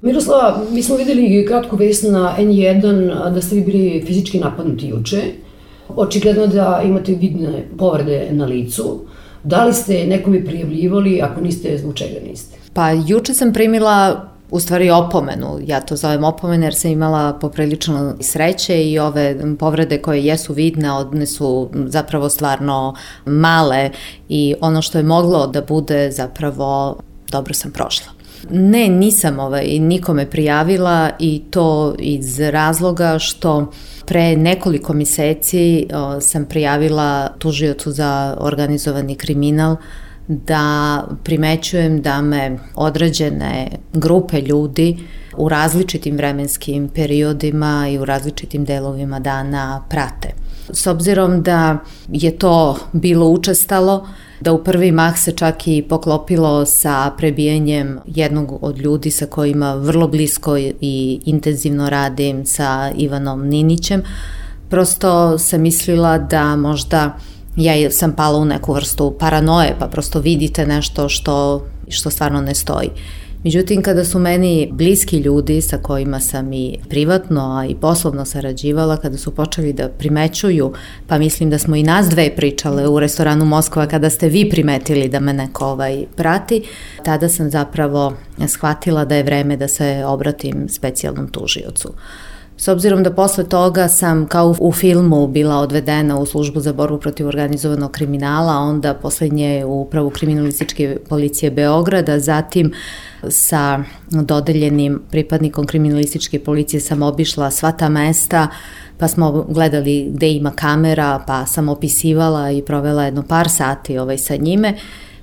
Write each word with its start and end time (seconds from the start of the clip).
Miroslava, 0.00 0.64
mi 0.70 0.82
smo 0.82 0.96
videli 0.96 1.46
kratku 1.48 1.76
vest 1.76 2.02
na 2.02 2.34
N1 2.38 3.30
da 3.34 3.42
ste 3.42 3.54
vi 3.54 3.62
bili 3.62 4.02
fizički 4.06 4.38
napadnuti 4.38 4.88
juče. 4.88 5.22
Očigledno 5.88 6.46
da 6.46 6.82
imate 6.84 7.14
vidne 7.14 7.68
povrede 7.78 8.28
na 8.30 8.44
licu. 8.44 9.00
Da 9.44 9.64
li 9.64 9.72
ste 9.72 10.06
nekome 10.06 10.44
prijavljivali, 10.44 11.20
ako 11.22 11.40
niste, 11.40 11.78
zbog 11.78 11.94
čega 11.94 12.20
niste? 12.28 12.56
Pa 12.72 12.90
juče 12.90 13.34
sam 13.34 13.52
primila 13.52 14.28
u 14.50 14.60
stvari 14.60 14.90
opomenu, 14.90 15.58
ja 15.66 15.80
to 15.80 15.96
zovem 15.96 16.24
opomene 16.24 16.66
jer 16.66 16.74
sam 16.74 16.90
imala 16.90 17.32
poprilično 17.32 18.16
sreće 18.20 18.84
i 18.84 18.98
ove 18.98 19.56
povrede 19.58 19.98
koje 19.98 20.24
jesu 20.24 20.52
vidne, 20.52 20.92
one 20.92 21.26
su 21.26 21.70
zapravo 21.86 22.28
stvarno 22.28 22.94
male 23.24 23.90
i 24.28 24.54
ono 24.60 24.82
što 24.82 24.98
je 24.98 25.04
moglo 25.04 25.46
da 25.46 25.62
bude 25.62 26.10
zapravo 26.10 26.96
dobro 27.30 27.54
sam 27.54 27.70
prošla. 27.70 28.15
Ne, 28.50 28.88
nisam 28.88 29.38
ovaj, 29.38 29.78
nikome 29.78 30.30
prijavila 30.30 31.10
i 31.18 31.42
to 31.50 31.94
iz 31.98 32.40
razloga 32.40 33.18
što 33.18 33.72
pre 34.06 34.36
nekoliko 34.36 34.92
meseci 34.92 35.86
o, 35.94 36.20
sam 36.20 36.44
prijavila 36.44 37.28
tužiocu 37.38 37.90
za 37.90 38.36
organizovani 38.40 39.14
kriminal 39.14 39.76
da 40.28 41.04
primećujem 41.24 42.02
da 42.02 42.22
me 42.22 42.58
određene 42.74 43.68
grupe 43.92 44.40
ljudi 44.40 44.96
u 45.36 45.48
različitim 45.48 46.16
vremenskim 46.16 46.88
periodima 46.88 47.88
i 47.88 47.98
u 47.98 48.04
različitim 48.04 48.64
delovima 48.64 49.20
dana 49.20 49.84
prate. 49.88 50.28
S 50.70 50.86
obzirom 50.86 51.42
da 51.42 51.78
je 52.08 52.38
to 52.38 52.78
bilo 52.92 53.28
učestalo, 53.28 54.08
da 54.40 54.52
u 54.52 54.64
prvi 54.64 54.92
mah 54.92 55.18
se 55.18 55.32
čak 55.32 55.68
i 55.68 55.82
poklopilo 55.88 56.66
sa 56.66 57.12
prebijanjem 57.18 57.98
jednog 58.06 58.58
od 58.62 58.78
ljudi 58.78 59.10
sa 59.10 59.26
kojima 59.26 59.74
vrlo 59.74 60.08
blisko 60.08 60.58
i 60.80 61.20
intenzivno 61.24 61.90
radim 61.90 62.46
sa 62.46 62.92
Ivanom 62.96 63.48
Ninićem, 63.48 64.02
prosto 64.70 65.38
sam 65.38 65.60
mislila 65.60 66.18
da 66.18 66.56
možda 66.56 67.16
ja 67.56 67.90
sam 67.90 68.12
pala 68.12 68.38
u 68.38 68.44
neku 68.44 68.72
vrstu 68.72 69.16
paranoje, 69.18 69.76
pa 69.78 69.86
prosto 69.86 70.20
vidite 70.20 70.66
nešto 70.66 71.08
što, 71.08 71.66
što 71.88 72.10
stvarno 72.10 72.40
ne 72.40 72.54
stoji. 72.54 72.90
Međutim, 73.46 73.82
kada 73.82 74.04
su 74.04 74.18
meni 74.18 74.68
bliski 74.72 75.18
ljudi 75.18 75.60
sa 75.60 75.78
kojima 75.78 76.20
sam 76.20 76.52
i 76.52 76.78
privatno, 76.88 77.58
a 77.58 77.66
i 77.66 77.74
poslovno 77.74 78.24
sarađivala, 78.24 78.96
kada 78.96 79.16
su 79.16 79.34
počeli 79.34 79.72
da 79.72 79.88
primećuju, 79.88 80.72
pa 81.06 81.18
mislim 81.18 81.50
da 81.50 81.58
smo 81.58 81.76
i 81.76 81.82
nas 81.82 82.08
dve 82.08 82.36
pričale 82.36 82.88
u 82.88 83.00
restoranu 83.00 83.44
Moskva 83.44 83.86
kada 83.86 84.10
ste 84.10 84.28
vi 84.28 84.50
primetili 84.50 85.08
da 85.08 85.20
me 85.20 85.32
neko 85.32 85.66
ovaj 85.66 86.04
prati, 86.16 86.62
tada 87.04 87.28
sam 87.28 87.50
zapravo 87.50 88.14
shvatila 88.48 89.04
da 89.04 89.16
je 89.16 89.22
vreme 89.22 89.56
da 89.56 89.68
se 89.68 90.02
obratim 90.06 90.68
specijalnom 90.68 91.28
tužiocu. 91.28 91.92
S 92.58 92.68
obzirom 92.68 93.02
da 93.02 93.10
posle 93.10 93.44
toga 93.44 93.88
sam 93.88 94.26
kao 94.26 94.54
u 94.60 94.72
filmu 94.72 95.26
bila 95.26 95.56
odvedena 95.56 96.18
u 96.18 96.26
službu 96.26 96.60
za 96.60 96.72
borbu 96.72 96.98
protiv 96.98 97.28
organizovanog 97.28 97.90
kriminala, 97.90 98.52
onda 98.52 98.94
poslednje 98.94 99.64
u 99.64 99.80
upravu 99.80 100.10
kriminalističke 100.10 100.98
policije 101.08 101.50
Beograda, 101.50 102.18
zatim 102.18 102.72
sa 103.28 103.84
dodeljenim 104.10 105.02
pripadnikom 105.10 105.66
kriminalističke 105.66 106.38
policije 106.38 106.80
sam 106.80 107.02
obišla 107.02 107.50
sva 107.50 107.72
ta 107.72 107.88
mesta, 107.88 108.48
pa 108.98 109.08
smo 109.08 109.46
gledali 109.48 110.10
gde 110.14 110.30
ima 110.30 110.50
kamera, 110.50 111.24
pa 111.26 111.46
sam 111.46 111.68
opisivala 111.68 112.50
i 112.50 112.62
provela 112.62 113.04
jedno 113.04 113.22
par 113.22 113.48
sati 113.48 113.98
ovaj, 113.98 114.18
sa 114.18 114.36
njime. 114.36 114.74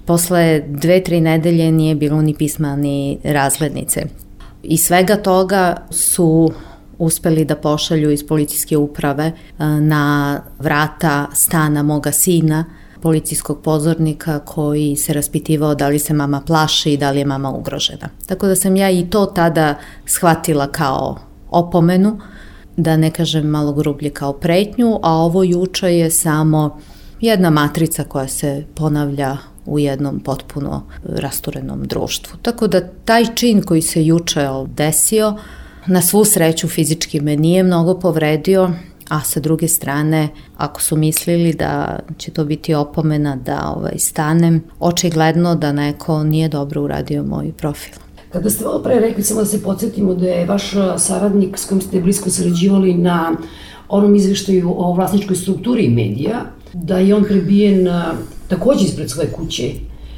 Posle 0.05 0.63
dve, 0.67 1.03
tri 1.03 1.21
nedelje 1.21 1.71
nije 1.71 1.95
bilo 1.95 2.21
ni 2.21 2.33
pisma 2.33 2.75
ni 2.75 3.17
razglednice. 3.23 4.05
I 4.63 4.77
svega 4.77 5.15
toga 5.15 5.75
su 5.89 6.51
uspeli 6.97 7.45
da 7.45 7.55
pošalju 7.55 8.11
iz 8.11 8.27
policijske 8.27 8.77
uprave 8.77 9.23
e, 9.25 9.33
na 9.65 10.41
vrata 10.59 11.27
stana 11.33 11.83
moga 11.83 12.11
sina, 12.11 12.65
policijskog 13.01 13.61
pozornika 13.61 14.39
koji 14.39 14.95
se 14.95 15.13
raspitivao 15.13 15.75
da 15.75 15.87
li 15.87 15.99
se 15.99 16.13
mama 16.13 16.41
plaši 16.41 16.93
i 16.93 16.97
da 16.97 17.11
li 17.11 17.19
je 17.19 17.25
mama 17.25 17.51
ugrožena. 17.51 18.09
Tako 18.25 18.47
da 18.47 18.55
sam 18.55 18.75
ja 18.75 18.89
i 18.89 19.05
to 19.09 19.25
tada 19.25 19.75
shvatila 20.05 20.67
kao 20.67 21.17
opomenu, 21.49 22.19
da 22.77 22.97
ne 22.97 23.11
kažem 23.11 23.47
malo 23.47 23.73
grublje 23.73 24.09
kao 24.09 24.33
pretnju, 24.33 24.99
a 25.01 25.11
ovo 25.13 25.43
juče 25.43 25.97
je 25.97 26.11
samo 26.11 26.79
jedna 27.21 27.49
matrica 27.49 28.03
koja 28.03 28.27
se 28.27 28.65
ponavlja 28.75 29.37
u 29.65 29.79
jednom 29.79 30.19
potpuno 30.19 30.83
rasturenom 31.03 31.83
društvu. 31.83 32.37
Tako 32.41 32.67
da 32.67 32.87
taj 33.05 33.25
čin 33.35 33.61
koji 33.61 33.81
se 33.81 34.05
juče 34.05 34.47
desio, 34.75 35.35
Na 35.87 36.01
svu 36.01 36.25
sreću 36.25 36.67
fizički 36.67 37.19
me 37.19 37.35
nije 37.35 37.63
mnogo 37.63 37.99
povredio, 37.99 38.69
a 39.09 39.21
sa 39.21 39.39
druge 39.39 39.67
strane, 39.67 40.29
ako 40.57 40.81
su 40.81 40.97
mislili 40.97 41.53
da 41.53 41.99
će 42.17 42.31
to 42.31 42.45
biti 42.45 42.73
opomena 42.73 43.35
da 43.35 43.73
ovaj, 43.77 43.99
stanem, 43.99 44.63
očigledno 44.79 45.55
da 45.55 45.71
neko 45.71 46.23
nije 46.23 46.49
dobro 46.49 46.81
uradio 46.81 47.23
moj 47.23 47.51
profil. 47.57 47.93
Kada 48.31 48.49
ste 48.49 48.65
malo 48.65 48.79
pre 48.83 48.99
rekli, 48.99 49.23
samo 49.23 49.39
da 49.39 49.45
se 49.45 49.63
podsjetimo 49.63 50.13
da 50.13 50.27
je 50.27 50.45
vaš 50.45 50.71
saradnik 50.97 51.57
s 51.57 51.65
kojim 51.65 51.81
ste 51.81 52.01
blisko 52.01 52.29
sarađivali 52.29 52.93
na 52.93 53.35
onom 53.89 54.15
izveštaju 54.15 54.73
o 54.77 54.93
vlasničkoj 54.93 55.35
strukturi 55.35 55.89
medija, 55.89 56.45
da 56.73 56.97
je 56.97 57.15
on 57.15 57.23
prebijen 57.23 57.87
takođe 58.47 58.85
ispred 58.85 59.09
svoje 59.09 59.31
kuće. 59.31 59.71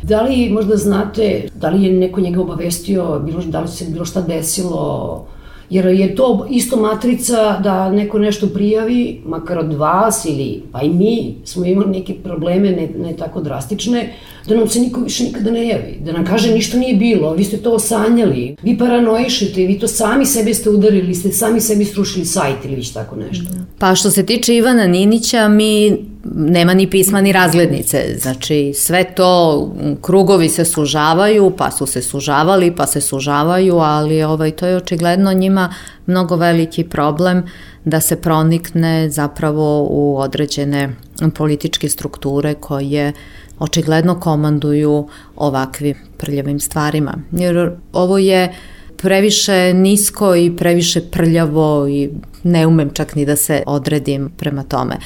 Da 0.03 0.21
li 0.21 0.49
možda 0.49 0.77
znate, 0.77 1.49
da 1.55 1.69
li 1.69 1.83
je 1.83 1.93
neko 1.93 2.21
njega 2.21 2.41
obavestio, 2.41 3.19
bilo, 3.19 3.41
da 3.41 3.61
li 3.61 3.67
se 3.67 3.85
bilo 3.89 4.05
šta 4.05 4.21
desilo, 4.21 5.25
Jer 5.69 5.85
je 5.85 6.15
to 6.15 6.47
isto 6.49 6.77
matrica 6.77 7.59
da 7.63 7.91
neko 7.91 8.19
nešto 8.19 8.47
prijavi, 8.47 9.21
makar 9.25 9.57
od 9.57 9.73
vas 9.73 10.25
ili 10.25 10.63
pa 10.71 10.81
i 10.81 10.89
mi 10.89 11.35
smo 11.43 11.65
imali 11.65 11.91
neke 11.91 12.13
probleme, 12.13 12.71
ne, 12.71 12.89
ne 12.97 13.13
tako 13.17 13.41
drastične, 13.41 14.13
da 14.47 14.55
nam 14.55 14.69
se 14.69 14.79
niko 14.79 14.99
više 14.99 15.23
nikada 15.23 15.51
ne 15.51 15.67
javi, 15.67 15.97
da 16.05 16.11
nam 16.11 16.25
kaže 16.25 16.53
ništa 16.53 16.77
nije 16.77 16.95
bilo, 16.95 17.33
vi 17.33 17.43
ste 17.43 17.57
to 17.57 17.71
osanjali, 17.71 18.55
vi 18.63 18.77
paranoišete, 18.77 19.61
vi 19.61 19.79
to 19.79 19.87
sami 19.87 20.25
sebe 20.25 20.53
ste 20.53 20.69
udarili, 20.69 21.15
ste 21.15 21.31
sami 21.31 21.61
sebi 21.61 21.85
srušili 21.85 22.25
sajt 22.25 22.65
ili 22.65 22.75
već 22.75 22.93
tako 22.93 23.15
nešto. 23.15 23.45
Pa 23.79 23.95
što 23.95 24.11
se 24.11 24.25
tiče 24.25 24.55
Ivana 24.55 24.87
Ninića, 24.87 25.47
mi 25.47 25.97
nema 26.33 26.73
ni 26.73 26.89
pisma 26.89 27.21
ni 27.21 27.31
razglednice, 27.31 28.15
znači 28.17 28.73
sve 28.75 29.03
to, 29.03 29.71
krugovi 30.01 30.49
se 30.49 30.65
sužavaju, 30.65 31.53
pa 31.57 31.71
su 31.71 31.85
se 31.85 32.01
sužavali, 32.01 32.75
pa 32.75 32.85
se 32.85 33.01
sužavaju, 33.01 33.77
ali 33.77 34.23
ovaj, 34.23 34.51
to 34.51 34.67
je 34.67 34.77
očigledno 34.77 35.33
njima 35.33 35.73
mnogo 36.05 36.35
veliki 36.35 36.83
problem 36.83 37.43
da 37.85 38.01
se 38.01 38.15
pronikne 38.15 39.09
zapravo 39.09 39.87
u 39.89 40.17
određene 40.17 40.95
političke 41.35 41.89
strukture 41.89 42.53
koje 42.53 43.13
očigledno 43.59 44.19
komanduju 44.19 45.07
ovakvim 45.35 45.95
prljavim 46.17 46.59
stvarima. 46.59 47.13
Jer 47.31 47.71
ovo 47.93 48.17
je 48.17 48.53
previše 48.97 49.73
nisko 49.73 50.35
i 50.35 50.55
previše 50.55 51.01
prljavo 51.11 51.87
i 51.87 52.09
ne 52.43 52.67
umem 52.67 52.89
čak 52.93 53.15
ni 53.15 53.25
da 53.25 53.35
se 53.35 53.63
odredim 53.65 54.29
prema 54.37 54.63
tome. 54.63 54.97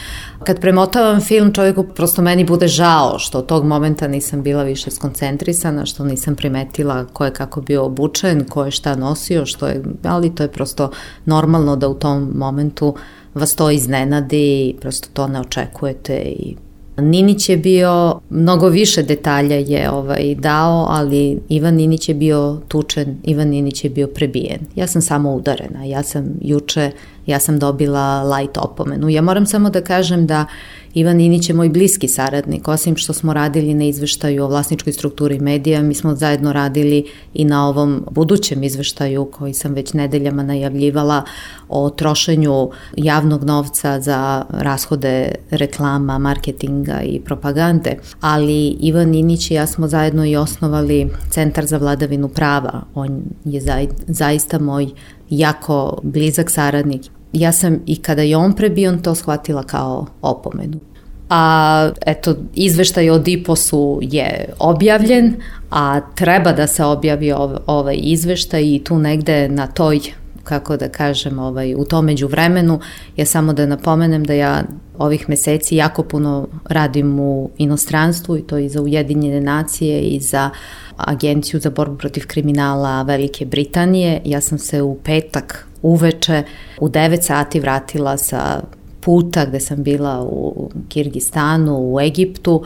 Kad 0.44 0.62
premotavam 0.62 1.22
film, 1.22 1.54
čovjeku 1.54 1.84
prosto 1.84 2.22
meni 2.22 2.44
bude 2.44 2.68
žao 2.68 3.20
što 3.20 3.42
tog 3.42 3.66
momenta 3.66 4.08
nisam 4.08 4.44
bila 4.44 4.64
više 4.64 4.92
skoncentrisana, 4.92 5.86
što 5.86 6.06
nisam 6.06 6.36
primetila 6.36 7.06
ko 7.06 7.26
je 7.26 7.34
kako 7.34 7.62
bio 7.62 7.86
obučen, 7.86 8.46
ko 8.50 8.66
je 8.66 8.72
šta 8.72 8.96
nosio, 8.96 9.46
što 9.46 9.68
je, 9.68 9.84
ali 10.04 10.36
to 10.36 10.44
je 10.44 10.52
prosto 10.52 10.92
normalno 11.26 11.76
da 11.76 11.88
u 11.88 11.94
tom 11.94 12.32
momentu 12.36 12.96
vas 13.34 13.56
to 13.56 13.72
iznenadi 13.72 14.70
i 14.70 14.76
prosto 14.82 15.10
to 15.14 15.28
ne 15.28 15.40
očekujete 15.40 16.16
i 16.16 16.56
Ninić 17.02 17.50
je 17.50 17.58
bio, 17.58 18.20
mnogo 18.30 18.68
više 18.68 19.04
detalja 19.04 19.56
je 19.56 19.92
ovaj, 19.92 20.36
dao, 20.36 20.86
ali 20.90 21.40
Ivan 21.50 21.76
Ninić 21.76 22.10
je 22.10 22.16
bio 22.16 22.58
tučen, 22.68 23.18
Ivan 23.24 23.48
Ninić 23.48 23.84
je 23.84 23.90
bio 23.90 24.08
prebijen. 24.08 24.60
Ja 24.76 24.88
sam 24.88 25.02
samo 25.02 25.36
udarena, 25.36 25.84
ja 25.86 26.04
sam 26.04 26.26
juče, 26.42 26.92
ja 27.30 27.40
sam 27.40 27.60
dobila 27.60 28.24
light 28.24 28.58
opomenu. 28.58 29.10
Ja 29.10 29.22
moram 29.22 29.46
samo 29.46 29.70
da 29.70 29.82
kažem 29.82 30.28
da 30.28 30.46
Ivan 30.94 31.22
Inić 31.22 31.50
je 31.50 31.56
moj 31.56 31.70
bliski 31.70 32.08
saradnik, 32.08 32.68
osim 32.68 32.96
što 32.96 33.14
smo 33.14 33.34
radili 33.34 33.74
na 33.74 33.84
izveštaju 33.84 34.44
o 34.44 34.48
vlasničkoj 34.48 34.94
strukturi 34.94 35.40
medija, 35.40 35.82
mi 35.82 35.94
smo 35.94 36.16
zajedno 36.16 36.54
radili 36.54 37.06
i 37.34 37.46
na 37.46 37.68
ovom 37.68 38.06
budućem 38.12 38.64
izveštaju 38.64 39.26
koji 39.26 39.54
sam 39.54 39.74
već 39.74 39.94
nedeljama 39.94 40.44
najavljivala 40.44 41.24
o 41.70 41.90
trošenju 41.90 42.70
javnog 42.98 43.44
novca 43.44 44.00
za 44.00 44.46
rashode 44.50 45.36
reklama, 45.52 46.18
marketinga 46.18 47.02
i 47.02 47.20
propagande. 47.20 47.98
Ali 48.22 48.68
Ivan 48.68 49.16
Inić 49.16 49.52
i 49.52 49.54
ja 49.54 49.68
smo 49.68 49.88
zajedno 49.88 50.26
i 50.26 50.36
osnovali 50.36 51.10
Centar 51.30 51.66
za 51.66 51.78
vladavinu 51.78 52.30
prava. 52.30 52.82
On 52.96 53.22
je 53.46 53.62
zaista 54.08 54.60
moj 54.60 54.90
jako 55.30 56.00
blizak 56.04 56.52
saradnik 56.52 57.02
ja 57.34 57.52
sam 57.52 57.80
i 57.86 57.96
kada 57.96 58.22
je 58.22 58.38
on 58.38 58.54
prebion 58.54 59.02
to 59.02 59.16
shvatila 59.16 59.64
kao 59.64 60.06
opomenu. 60.22 60.80
a 61.30 61.90
eto, 62.06 62.36
izveštaj 62.56 63.10
o 63.10 63.20
Diposu 63.20 64.00
je 64.02 64.50
objavljen, 64.60 65.36
a 65.72 66.02
treba 66.16 66.52
da 66.52 66.68
se 66.68 66.84
objavi 66.84 67.34
ovaj 67.66 67.98
izveštaj 68.02 68.64
i 68.64 68.82
tu 68.84 69.00
negde 69.00 69.50
na 69.50 69.68
toj 69.68 70.00
kako 70.50 70.78
da 70.78 70.90
kažem, 70.90 71.40
ovaj, 71.40 71.76
u 71.76 71.86
tom 71.86 72.06
među 72.06 72.28
vremenu, 72.28 72.80
ja 73.18 73.26
samo 73.26 73.54
da 73.54 73.66
napomenem 73.66 74.24
da 74.24 74.34
ja 74.34 74.64
ovih 74.98 75.30
meseci 75.30 75.76
jako 75.76 76.04
puno 76.04 76.48
radim 76.66 77.20
u 77.20 77.50
inostranstvu 77.58 78.38
i 78.38 78.42
to 78.42 78.58
i 78.58 78.70
za 78.70 78.82
Ujedinjene 78.82 79.42
nacije 79.42 80.02
i 80.02 80.20
za 80.20 80.50
Agenciju 80.98 81.60
za 81.60 81.70
borbu 81.70 81.98
protiv 81.98 82.28
kriminala 82.28 83.02
Velike 83.02 83.46
Britanije. 83.46 84.22
Ja 84.26 84.42
sam 84.42 84.58
se 84.60 84.82
u 84.82 84.98
petak 85.04 85.69
uveče 85.82 86.44
u 86.80 86.90
9 86.90 87.22
sati 87.22 87.60
vratila 87.60 88.18
sa 88.18 88.62
puta 89.02 89.46
gde 89.46 89.60
sam 89.60 89.84
bila 89.84 90.24
u 90.24 90.70
Kirgistanu, 90.90 91.94
u 91.94 92.00
Egiptu 92.00 92.64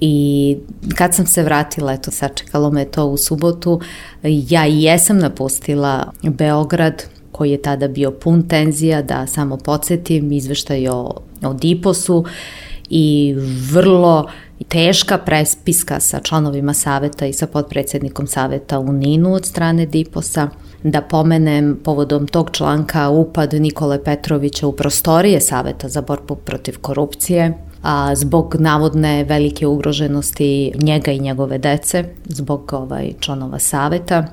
i 0.00 0.56
kad 0.94 1.14
sam 1.14 1.26
se 1.26 1.42
vratila, 1.42 1.92
eto 1.92 2.10
sačekalo 2.10 2.70
me 2.70 2.84
to 2.84 3.06
u 3.06 3.16
subotu, 3.16 3.80
ja 4.22 4.66
i 4.66 4.82
jesam 4.82 5.18
napustila 5.18 6.12
Beograd 6.22 7.04
koji 7.32 7.50
je 7.50 7.62
tada 7.62 7.88
bio 7.88 8.10
pun 8.10 8.48
tenzija, 8.48 9.02
da 9.02 9.26
samo 9.26 9.56
podsjetim, 9.56 10.32
izveštaj 10.32 10.88
o, 10.88 11.20
o 11.42 11.52
Diposu 11.54 12.24
i 12.90 13.34
vrlo 13.72 14.28
teška 14.68 15.18
prespiska 15.18 16.00
sa 16.00 16.20
članovima 16.20 16.74
saveta 16.74 17.26
i 17.26 17.32
sa 17.32 17.46
podpredsednikom 17.46 18.26
saveta 18.26 18.78
u 18.78 18.92
Ninu 18.92 19.34
od 19.34 19.46
strane 19.46 19.86
Diposa. 19.86 20.48
Da 20.82 21.00
pomenem 21.00 21.80
povodom 21.84 22.26
tog 22.26 22.50
članka 22.52 23.08
upad 23.08 23.54
Nikole 23.54 24.04
Petrovića 24.04 24.66
u 24.66 24.72
prostorije 24.72 25.40
Saveta 25.40 25.88
za 25.88 26.02
borbu 26.02 26.34
protiv 26.34 26.78
korupcije, 26.80 27.58
a 27.82 28.14
zbog 28.14 28.56
navodne 28.58 29.24
velike 29.24 29.66
ugroženosti 29.66 30.72
njega 30.82 31.10
i 31.12 31.18
njegove 31.18 31.58
dece, 31.58 32.04
zbog 32.28 32.72
ovaj 32.72 33.12
članova 33.20 33.58
saveta. 33.58 34.24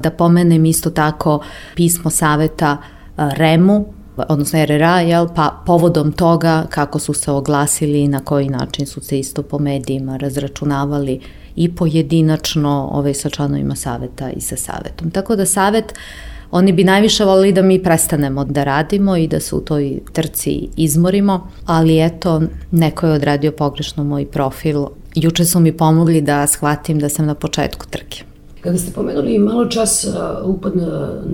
Da 0.00 0.10
pomenem 0.10 0.64
isto 0.64 0.90
tako 0.90 1.40
pismo 1.74 2.10
saveta 2.10 2.76
REMU, 3.16 3.84
odnosno 4.16 4.64
RRA, 4.64 5.00
jel, 5.00 5.28
pa 5.34 5.62
povodom 5.66 6.12
toga 6.12 6.66
kako 6.70 6.98
su 6.98 7.14
se 7.14 7.30
oglasili 7.30 8.00
i 8.00 8.08
na 8.08 8.20
koji 8.20 8.48
način 8.48 8.86
su 8.86 9.00
se 9.00 9.18
isto 9.18 9.42
po 9.42 9.58
medijima 9.58 10.16
razračunavali 10.16 11.20
i 11.56 11.74
pojedinačno 11.74 12.88
ovaj, 12.92 13.14
sa 13.14 13.30
članovima 13.30 13.74
saveta 13.74 14.30
i 14.30 14.40
sa 14.40 14.56
savetom. 14.56 15.10
Tako 15.10 15.36
da 15.36 15.46
savet 15.46 15.94
Oni 16.50 16.72
bi 16.72 16.84
najviše 16.84 17.24
volili 17.24 17.52
da 17.52 17.62
mi 17.62 17.82
prestanemo 17.82 18.44
da 18.44 18.64
radimo 18.64 19.16
i 19.16 19.28
da 19.28 19.40
se 19.40 19.54
u 19.56 19.60
toj 19.60 20.00
trci 20.12 20.68
izmorimo, 20.76 21.48
ali 21.66 22.00
eto, 22.04 22.42
neko 22.70 23.06
je 23.06 23.12
odradio 23.12 23.52
pogrešno 23.52 24.04
moj 24.04 24.26
profil. 24.26 24.86
Juče 25.14 25.44
su 25.44 25.60
mi 25.60 25.76
pomogli 25.76 26.20
da 26.20 26.46
shvatim 26.46 26.98
da 26.98 27.08
sam 27.08 27.26
na 27.26 27.34
početku 27.34 27.86
trke. 27.90 28.22
Kada 28.60 28.78
ste 28.78 28.92
pomenuli 28.92 29.38
malo 29.38 29.66
čas 29.66 30.04
uh, 30.04 30.14
upad 30.56 30.72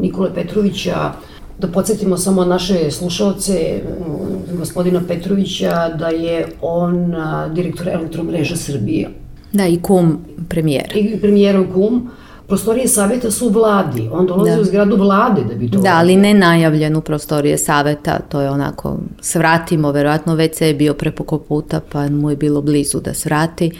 Nikole 0.00 0.34
Petrovića, 0.34 1.12
da 1.58 1.68
podsjetimo 1.68 2.16
samo 2.16 2.44
naše 2.44 2.90
slušalce, 2.90 3.80
um, 4.06 4.58
gospodina 4.58 5.02
Petrovića, 5.08 5.88
da 5.88 6.08
je 6.08 6.46
on 6.62 7.14
uh, 7.14 7.52
direktor 7.52 7.88
elektromreža 7.88 8.56
Srbije. 8.56 9.08
Da, 9.56 9.66
i 9.66 9.78
kum 9.82 10.18
premijera. 10.48 10.94
I 10.94 11.18
premijerov 11.20 11.64
kum. 11.74 12.10
Prostorije 12.48 12.88
saveta 12.88 13.30
su 13.30 13.46
u 13.46 13.50
vladi, 13.50 14.08
on 14.12 14.26
dolazi 14.26 14.50
da. 14.56 14.60
u 14.60 14.64
zgradu 14.64 14.96
vlade 14.96 15.44
da 15.44 15.54
bi 15.54 15.70
to... 15.70 15.78
Da, 15.78 15.94
ali 15.94 16.16
ne 16.16 16.34
najavljen 16.34 16.96
u 16.96 17.00
prostorije 17.00 17.58
saveta, 17.58 18.18
to 18.28 18.40
je 18.40 18.50
onako, 18.50 18.98
svratimo, 19.20 19.92
verovatno 19.92 20.34
već 20.34 20.56
se 20.56 20.66
je 20.66 20.74
bio 20.74 20.94
prepoko 20.94 21.38
puta, 21.38 21.80
pa 21.92 22.08
mu 22.08 22.30
je 22.30 22.36
bilo 22.36 22.62
blizu 22.62 23.00
da 23.00 23.14
svrati 23.14 23.70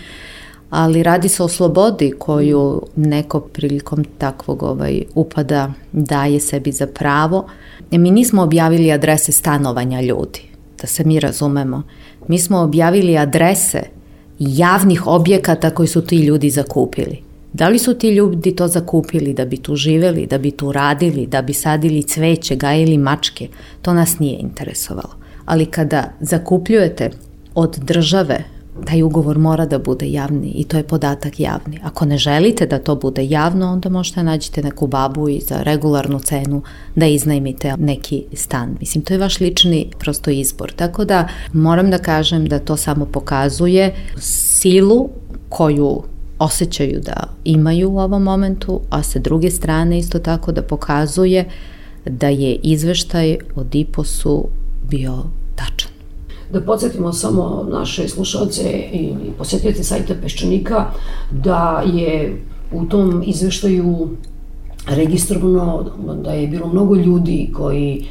ali 0.70 1.02
radi 1.02 1.28
se 1.28 1.42
o 1.42 1.48
slobodi 1.48 2.12
koju 2.18 2.82
neko 2.96 3.40
prilikom 3.40 4.04
takvog 4.18 4.62
ovaj, 4.62 5.02
upada 5.14 5.72
daje 5.92 6.40
sebi 6.40 6.72
za 6.72 6.86
pravo. 6.86 7.46
E, 7.90 7.98
mi 7.98 8.10
nismo 8.10 8.42
objavili 8.42 8.92
adrese 8.92 9.32
stanovanja 9.32 10.00
ljudi, 10.00 10.42
da 10.80 10.86
se 10.86 11.04
mi 11.04 11.20
razumemo. 11.20 11.82
Mi 12.28 12.38
smo 12.38 12.58
objavili 12.58 13.18
adrese 13.18 13.82
javnih 14.38 15.06
objekata 15.06 15.70
koji 15.70 15.88
su 15.88 16.00
ti 16.00 16.16
ljudi 16.16 16.50
zakupili. 16.50 17.22
Da 17.52 17.68
li 17.68 17.78
su 17.78 17.94
ti 17.94 18.08
ljudi 18.08 18.56
to 18.56 18.68
zakupili 18.68 19.34
da 19.34 19.44
bi 19.44 19.56
tu 19.56 19.76
živeli, 19.76 20.26
da 20.26 20.38
bi 20.38 20.50
tu 20.50 20.72
radili, 20.72 21.26
da 21.26 21.42
bi 21.42 21.52
sadili 21.52 22.02
cveće, 22.02 22.56
gajili 22.56 22.98
mačke, 22.98 23.48
to 23.82 23.92
nas 23.92 24.18
nije 24.18 24.38
interesovalo. 24.38 25.16
Ali 25.44 25.66
kada 25.66 26.12
zakupljujete 26.20 27.10
od 27.54 27.78
države 27.78 28.44
taj 28.84 29.02
ugovor 29.02 29.38
mora 29.38 29.66
da 29.66 29.78
bude 29.78 30.10
javni 30.10 30.48
i 30.48 30.64
to 30.64 30.76
je 30.76 30.82
podatak 30.82 31.40
javni. 31.40 31.80
Ako 31.82 32.04
ne 32.04 32.18
želite 32.18 32.66
da 32.66 32.78
to 32.78 32.94
bude 32.94 33.26
javno, 33.26 33.72
onda 33.72 33.88
možete 33.88 34.22
nađite 34.22 34.62
neku 34.62 34.86
babu 34.86 35.28
i 35.28 35.40
za 35.40 35.62
regularnu 35.62 36.18
cenu 36.18 36.62
da 36.94 37.06
iznajmite 37.06 37.74
neki 37.78 38.24
stan. 38.32 38.76
Mislim, 38.80 39.04
to 39.04 39.14
je 39.14 39.18
vaš 39.18 39.40
lični 39.40 39.90
prosto 39.98 40.30
izbor. 40.30 40.72
Tako 40.76 41.04
da 41.04 41.28
moram 41.52 41.90
da 41.90 41.98
kažem 41.98 42.46
da 42.46 42.58
to 42.58 42.76
samo 42.76 43.06
pokazuje 43.06 43.94
silu 44.18 45.08
koju 45.48 46.02
osjećaju 46.38 47.00
da 47.00 47.28
imaju 47.44 47.90
u 47.90 47.98
ovom 47.98 48.22
momentu, 48.22 48.80
a 48.90 49.02
sa 49.02 49.18
druge 49.18 49.50
strane 49.50 49.98
isto 49.98 50.18
tako 50.18 50.52
da 50.52 50.62
pokazuje 50.62 51.44
da 52.04 52.28
je 52.28 52.54
izveštaj 52.62 53.36
o 53.56 53.64
Diposu 53.64 54.44
bio. 54.90 55.24
Da 56.52 56.60
podsjetimo 56.60 57.12
samo 57.12 57.66
naše 57.70 58.08
slušalce 58.08 58.62
i 58.92 59.14
posjetioci 59.38 59.84
sajta 59.84 60.14
Peščanika 60.22 60.86
da 61.30 61.82
je 61.94 62.42
u 62.72 62.84
tom 62.84 63.22
izveštaju 63.26 64.08
registrovano 64.86 65.90
da 66.24 66.32
je 66.32 66.48
bilo 66.48 66.68
mnogo 66.68 66.94
ljudi 66.94 67.50
koji 67.54 68.06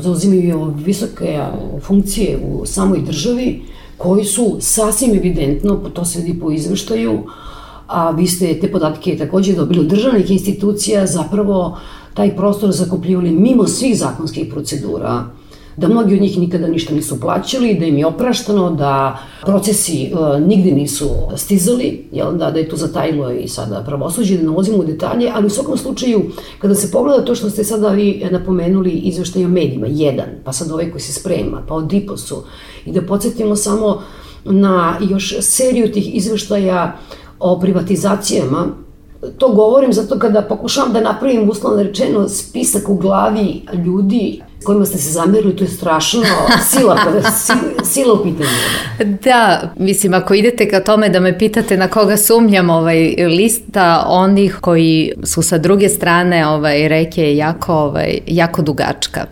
zauzimaju 0.00 0.74
visoke 0.84 1.40
funkcije 1.82 2.38
u 2.48 2.66
samoj 2.66 3.02
državi, 3.02 3.62
koji 3.98 4.24
su 4.24 4.56
sasvim 4.60 5.14
evidentno, 5.14 5.74
to 5.74 6.04
se 6.04 6.20
vidi 6.20 6.40
po 6.40 6.50
izveštaju, 6.50 7.18
a 7.86 8.10
vi 8.10 8.26
ste 8.26 8.60
te 8.60 8.72
podatke 8.72 9.16
takođe 9.16 9.52
dobili 9.52 9.80
od 9.80 9.86
državnih 9.86 10.30
institucija, 10.30 11.06
zapravo 11.06 11.78
taj 12.14 12.36
prostor 12.36 12.72
zakupljivali 12.72 13.30
mimo 13.30 13.66
svih 13.66 13.98
zakonskih 13.98 14.46
procedura, 14.52 15.24
da 15.76 15.88
mnogi 15.88 16.14
od 16.14 16.20
njih 16.20 16.38
nikada 16.38 16.66
ništa 16.66 16.94
nisu 16.94 17.20
plaćali, 17.20 17.74
da 17.74 17.84
im 17.84 17.98
je 17.98 18.06
opraštano, 18.06 18.70
da 18.70 19.18
procesi 19.42 20.12
uh, 20.12 20.46
nigde 20.46 20.72
nisu 20.72 21.08
stizali, 21.36 22.08
jel, 22.12 22.32
da, 22.32 22.50
da 22.50 22.58
je 22.58 22.68
to 22.68 22.76
zatajilo 22.76 23.32
i 23.32 23.48
sada 23.48 23.82
pravosuđe, 23.86 24.36
da 24.36 24.42
ne 24.42 24.50
ulazimo 24.50 24.78
u 24.78 24.84
detalje, 24.84 25.30
ali 25.34 25.46
u 25.46 25.50
svakom 25.50 25.76
slučaju, 25.76 26.22
kada 26.58 26.74
se 26.74 26.90
pogleda 26.90 27.24
to 27.24 27.34
što 27.34 27.50
ste 27.50 27.64
sada 27.64 27.88
vi 27.88 28.26
napomenuli 28.30 28.90
izveštaj 28.90 29.44
o 29.44 29.48
medijima, 29.48 29.86
jedan, 29.90 30.28
pa 30.44 30.52
sad 30.52 30.70
ovaj 30.70 30.90
koji 30.90 31.00
se 31.00 31.12
sprema, 31.12 31.62
pa 31.68 31.74
o 31.74 31.82
Diposu, 31.82 32.42
i 32.86 32.92
da 32.92 33.02
podsjetimo 33.02 33.56
samo 33.56 34.02
na 34.44 34.98
još 35.10 35.34
seriju 35.40 35.92
tih 35.92 36.16
izveštaja 36.16 36.98
o 37.40 37.60
privatizacijama, 37.60 38.66
to 39.38 39.48
govorim 39.48 39.92
zato 39.92 40.18
kada 40.18 40.42
pokušavam 40.42 40.92
da 40.92 41.00
napravim 41.00 41.50
uslovno 41.50 41.82
rečeno 41.82 42.28
spisak 42.28 42.88
u 42.88 42.94
glavi 42.96 43.62
ljudi 43.84 44.40
kojima 44.64 44.86
ste 44.86 44.98
se 44.98 45.10
zamerili, 45.10 45.56
to 45.56 45.64
je 45.64 45.70
strašno 45.70 46.22
sila, 46.70 46.98
sila 47.84 48.14
u 48.14 48.22
pitanju. 48.22 48.48
Da, 49.22 49.72
mislim, 49.76 50.14
ako 50.14 50.34
idete 50.34 50.68
ka 50.68 50.80
tome 50.80 51.08
da 51.08 51.20
me 51.20 51.38
pitate 51.38 51.76
na 51.76 51.88
koga 51.88 52.16
sumnjam, 52.16 52.70
ovaj, 52.70 53.14
lista 53.28 54.04
onih 54.08 54.58
koji 54.60 55.12
su 55.22 55.42
sa 55.42 55.58
druge 55.58 55.88
strane 55.88 56.46
ovaj, 56.46 56.88
reke 56.88 57.22
je 57.22 57.36
jako, 57.36 57.74
ovaj, 57.74 58.18
jako 58.26 58.62
dugačka. 58.62 59.26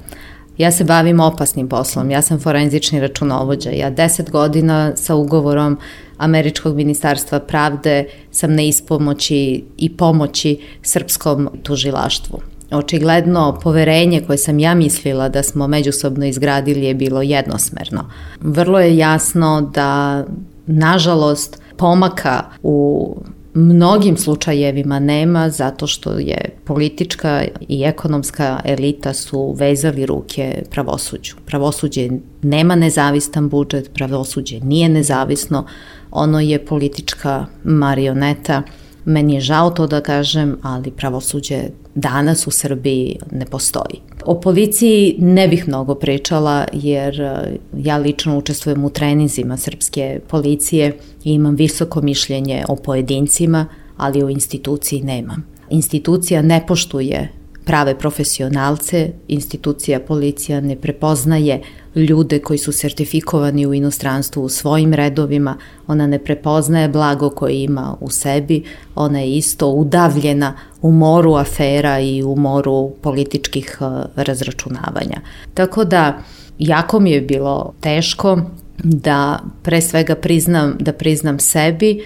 Ja 0.59 0.73
se 0.73 0.85
bavim 0.85 1.21
opasnim 1.21 1.69
poslom, 1.69 2.11
ja 2.11 2.23
sam 2.23 2.41
forenzični 2.41 3.01
računovođa, 3.01 3.71
ja 3.71 3.91
deset 3.91 4.31
godina 4.31 4.93
sa 4.97 5.15
ugovorom 5.15 5.79
Američkog 6.19 6.77
ministarstva 6.77 7.41
pravde 7.41 8.05
sam 8.31 8.55
na 8.55 8.63
ispomoći 8.63 9.65
i 9.77 9.97
pomoći 9.97 10.61
srpskom 10.83 11.49
tužilaštvu. 11.63 12.52
Očigledno 12.73 13.59
poverenje 13.63 14.21
koje 14.27 14.39
sam 14.39 14.59
ja 14.59 14.75
mislila 14.75 15.29
da 15.29 15.43
smo 15.43 15.67
međusobno 15.67 16.27
izgradili 16.27 16.85
je 16.85 16.95
bilo 16.95 17.23
jednosmerno. 17.23 18.11
Vrlo 18.41 18.81
je 18.81 18.97
jasno 18.97 19.71
da 19.75 20.25
nažalost 20.67 21.63
pomaka 21.77 22.45
u 22.63 23.17
mnogim 23.55 24.17
slučajevima 24.17 24.99
nema 24.99 25.51
zato 25.51 25.87
što 25.87 26.13
je 26.13 26.51
politička 26.65 27.45
i 27.69 27.83
ekonomska 27.85 28.61
elita 28.65 29.15
su 29.15 29.55
vezali 29.59 30.07
ruke 30.07 30.63
pravosuđu. 30.71 31.35
Pravosuđe 31.47 32.09
nema 32.43 32.75
nezavistan 32.75 33.49
budžet, 33.49 33.91
pravosuđe 33.95 34.61
nije 34.61 34.89
nezavisno, 34.89 35.67
ono 36.11 36.41
je 36.41 36.65
politička 36.67 37.47
marioneta. 37.65 38.63
Meni 39.05 39.35
je 39.35 39.41
žao 39.41 39.71
to 39.71 39.87
da 39.87 40.01
kažem, 40.01 40.59
ali 40.63 40.91
pravosuđe 40.91 41.61
danas 41.95 42.47
u 42.47 42.51
Srbiji 42.51 43.19
ne 43.31 43.47
postoji. 43.47 44.01
O 44.25 44.41
policiji 44.41 45.17
ne 45.19 45.49
bih 45.49 45.69
mnogo 45.69 45.95
pričala 45.95 46.67
jer 46.73 47.21
e, 47.21 47.59
ja 47.79 47.97
lično 47.97 48.39
učestvujem 48.39 48.85
u 48.85 48.91
treninzima 48.91 49.57
srpske 49.57 50.21
policije 50.29 50.97
i 51.25 51.33
imam 51.33 51.55
visoko 51.55 52.01
mišljenje 52.01 52.65
o 52.69 52.77
pojedincima, 52.77 53.67
ali 53.97 54.23
o 54.23 54.29
instituciji 54.29 55.03
nemam. 55.03 55.45
Institucija 55.71 56.43
ne 56.43 56.65
poštuje 56.67 57.42
prave 57.65 57.99
profesionalce, 57.99 59.11
institucija 59.29 60.01
policija 60.01 60.61
ne 60.61 60.77
prepoznaje 60.77 61.63
ljude 61.95 62.39
koji 62.39 62.59
su 62.59 62.73
sertifikovani 62.73 63.67
u 63.67 63.75
inostranstvu 63.75 64.43
u 64.43 64.49
svojim 64.49 64.95
redovima, 64.95 65.57
ona 65.87 66.07
ne 66.07 66.19
prepoznaje 66.19 66.89
blago 66.89 67.31
koje 67.31 67.63
ima 67.63 67.97
u 68.01 68.11
sebi, 68.11 68.65
ona 68.95 69.21
je 69.21 69.37
isto 69.37 69.69
udavljena 69.69 70.55
u 70.83 70.93
moru 70.93 71.35
afera 71.35 72.01
i 72.01 72.23
u 72.23 72.37
moru 72.37 72.91
političkih 72.91 73.79
e, 73.81 73.85
razračunavanja. 74.17 75.21
Tako 75.55 75.85
da, 75.85 76.19
jako 76.59 77.01
mi 77.01 77.11
je 77.11 77.21
bilo 77.21 77.75
teško 77.81 78.39
da 78.79 79.39
pre 79.63 79.81
svega 79.81 80.15
priznam, 80.15 80.77
da 80.81 80.93
priznam 80.93 81.39
sebi 81.39 82.05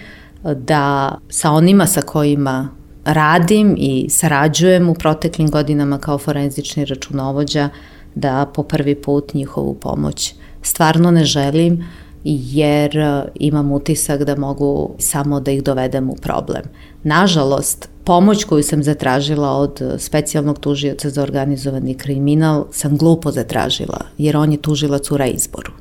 da 0.55 1.15
sa 1.29 1.51
onima 1.51 1.87
sa 1.87 2.03
kojima 2.03 2.69
radim 3.07 3.75
i 3.79 4.07
sarađujem 4.11 4.89
u 4.89 4.95
proteklim 4.95 5.51
godinama 5.51 5.99
kao 5.99 6.19
forenzični 6.19 6.85
računovođa 6.85 7.69
da 8.15 8.51
po 8.55 8.63
prvi 8.63 8.95
put 8.95 9.35
njihovu 9.35 9.75
pomoć 9.75 10.35
stvarno 10.63 11.11
ne 11.11 11.25
želim 11.25 11.85
jer 12.25 12.99
e, 12.99 13.23
imam 13.35 13.73
utisak 13.73 14.25
da 14.25 14.37
mogu 14.37 14.95
samo 14.99 15.41
da 15.41 15.51
ih 15.51 15.63
dovedem 15.63 16.11
u 16.11 16.15
problem. 16.15 16.63
Nažalost, 17.03 17.89
pomoć 18.05 18.45
koju 18.45 18.63
sam 18.63 18.83
zatražila 18.83 19.51
od 19.51 19.83
specijalnog 19.99 20.59
tužioca 20.59 21.11
za 21.11 21.23
organizovani 21.23 21.95
kriminal 21.95 22.67
sam 22.73 22.97
glupo 22.97 23.31
zatražila, 23.31 24.01
jer 24.19 24.37
on 24.37 24.53
je 24.53 24.63
tužilac 24.63 25.11
u 25.11 25.17
reizboru. 25.17 25.73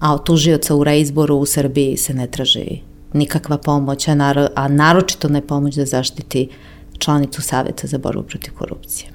A 0.00 0.14
od 0.14 0.24
tužioca 0.24 0.74
u 0.74 0.84
reizboru 0.84 1.36
u 1.36 1.46
Srbiji 1.46 1.96
se 1.96 2.14
ne 2.14 2.26
traži 2.26 2.91
nikakva 3.12 3.58
pomoć, 3.58 4.08
a, 4.08 4.14
naro, 4.14 4.46
a 4.54 4.68
naročito 4.68 5.28
ne 5.28 5.40
pomoć 5.40 5.74
da 5.74 5.84
zaštiti 5.84 6.48
članicu 6.98 7.42
Saveta 7.42 7.86
za 7.86 7.98
borbu 7.98 8.22
protiv 8.22 8.54
korupcije. 8.58 9.10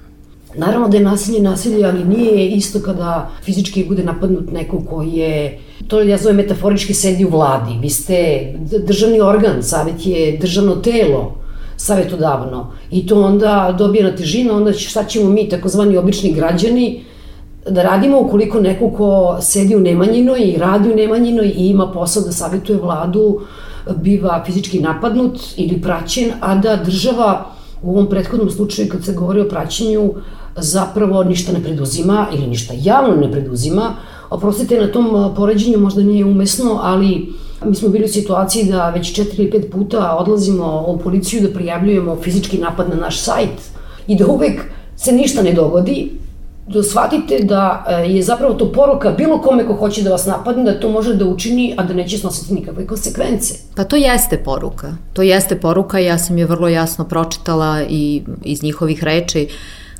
Naravno 0.54 0.88
da 0.88 0.96
je 0.96 1.02
nasilje 1.02 1.42
nasilje, 1.42 1.86
ali 1.86 2.04
nije 2.04 2.48
isto 2.48 2.80
kada 2.80 3.30
fizički 3.42 3.84
bude 3.88 4.04
napadnut 4.04 4.52
neko 4.52 4.82
koji 4.90 5.12
je, 5.12 5.58
to 5.88 6.00
ja 6.00 6.18
zovem 6.18 6.36
metaforički, 6.36 6.94
sedi 6.94 7.24
u 7.24 7.30
vladi. 7.30 7.78
Vi 7.80 7.90
ste 7.90 8.46
državni 8.86 9.20
organ, 9.20 9.62
savet 9.62 10.06
je 10.06 10.38
državno 10.38 10.76
telo, 10.76 11.34
savetodavno. 11.76 12.72
I 12.90 13.06
to 13.06 13.22
onda 13.22 13.74
dobije 13.78 14.04
na 14.04 14.16
težinu, 14.16 14.54
onda 14.54 14.72
šta 14.72 15.04
ćemo 15.04 15.30
mi, 15.30 15.48
takozvani 15.48 15.96
obični 15.96 16.32
građani, 16.32 17.04
da 17.70 17.82
radimo 17.82 18.20
ukoliko 18.20 18.60
neko 18.60 18.90
ko 18.90 19.38
sedi 19.40 19.76
u 19.76 19.80
Nemanjinoj 19.80 20.40
i 20.40 20.56
radi 20.58 20.92
u 20.92 20.96
Nemanjinoj 20.96 21.46
i 21.46 21.68
ima 21.68 21.92
posao 21.92 22.22
da 22.22 22.32
savjetuje 22.32 22.78
vladu, 22.78 23.40
biva 23.96 24.42
fizički 24.46 24.80
napadnut 24.80 25.40
ili 25.56 25.82
praćen, 25.82 26.32
a 26.40 26.54
da 26.54 26.76
država 26.76 27.46
u 27.82 27.90
ovom 27.90 28.06
prethodnom 28.06 28.50
slučaju 28.50 28.88
kad 28.88 29.04
se 29.04 29.12
govori 29.12 29.40
o 29.40 29.48
praćenju 29.48 30.12
zapravo 30.56 31.24
ništa 31.24 31.52
ne 31.52 31.62
preduzima 31.62 32.26
ili 32.34 32.46
ništa 32.46 32.74
javno 32.82 33.16
ne 33.16 33.32
preduzima. 33.32 33.94
Oprostite, 34.30 34.80
na 34.80 34.92
tom 34.92 35.34
poređenju 35.36 35.78
možda 35.78 36.02
nije 36.02 36.24
umesno, 36.24 36.80
ali 36.82 37.32
mi 37.64 37.74
smo 37.74 37.88
bili 37.88 38.04
u 38.04 38.08
situaciji 38.08 38.64
da 38.64 38.90
već 38.90 39.14
četiri 39.14 39.42
ili 39.42 39.50
pet 39.50 39.72
puta 39.72 40.16
odlazimo 40.16 40.84
u 40.88 40.98
policiju 40.98 41.40
da 41.40 41.54
prijavljujemo 41.54 42.16
fizički 42.22 42.58
napad 42.58 42.88
na 42.88 42.94
naš 42.94 43.20
sajt 43.20 43.60
i 44.06 44.16
da 44.16 44.26
uvek 44.26 44.60
se 44.96 45.12
ništa 45.12 45.42
ne 45.42 45.52
dogodi, 45.52 46.10
da 46.68 46.82
shvatite 46.82 47.38
da 47.44 47.84
e, 47.88 47.92
je 47.92 48.22
zapravo 48.22 48.54
to 48.54 48.72
poruka 48.72 49.10
bilo 49.10 49.40
kome 49.42 49.66
ko 49.66 49.74
hoće 49.74 50.02
da 50.02 50.10
vas 50.10 50.26
napadne, 50.26 50.64
da 50.64 50.80
to 50.80 50.90
može 50.90 51.14
da 51.14 51.24
učini, 51.24 51.74
a 51.76 51.82
da 51.82 51.94
neće 51.94 52.18
snositi 52.18 52.54
nikakve 52.54 52.86
konsekvence. 52.86 53.54
Pa 53.76 53.84
to 53.84 53.96
jeste 53.96 54.38
poruka. 54.38 54.92
To 55.12 55.22
jeste 55.22 55.60
poruka, 55.60 55.98
ja 55.98 56.18
sam 56.18 56.38
je 56.38 56.46
vrlo 56.46 56.68
jasno 56.68 57.04
pročitala 57.04 57.82
i 57.88 58.22
iz 58.44 58.62
njihovih 58.62 59.04
reči 59.04 59.48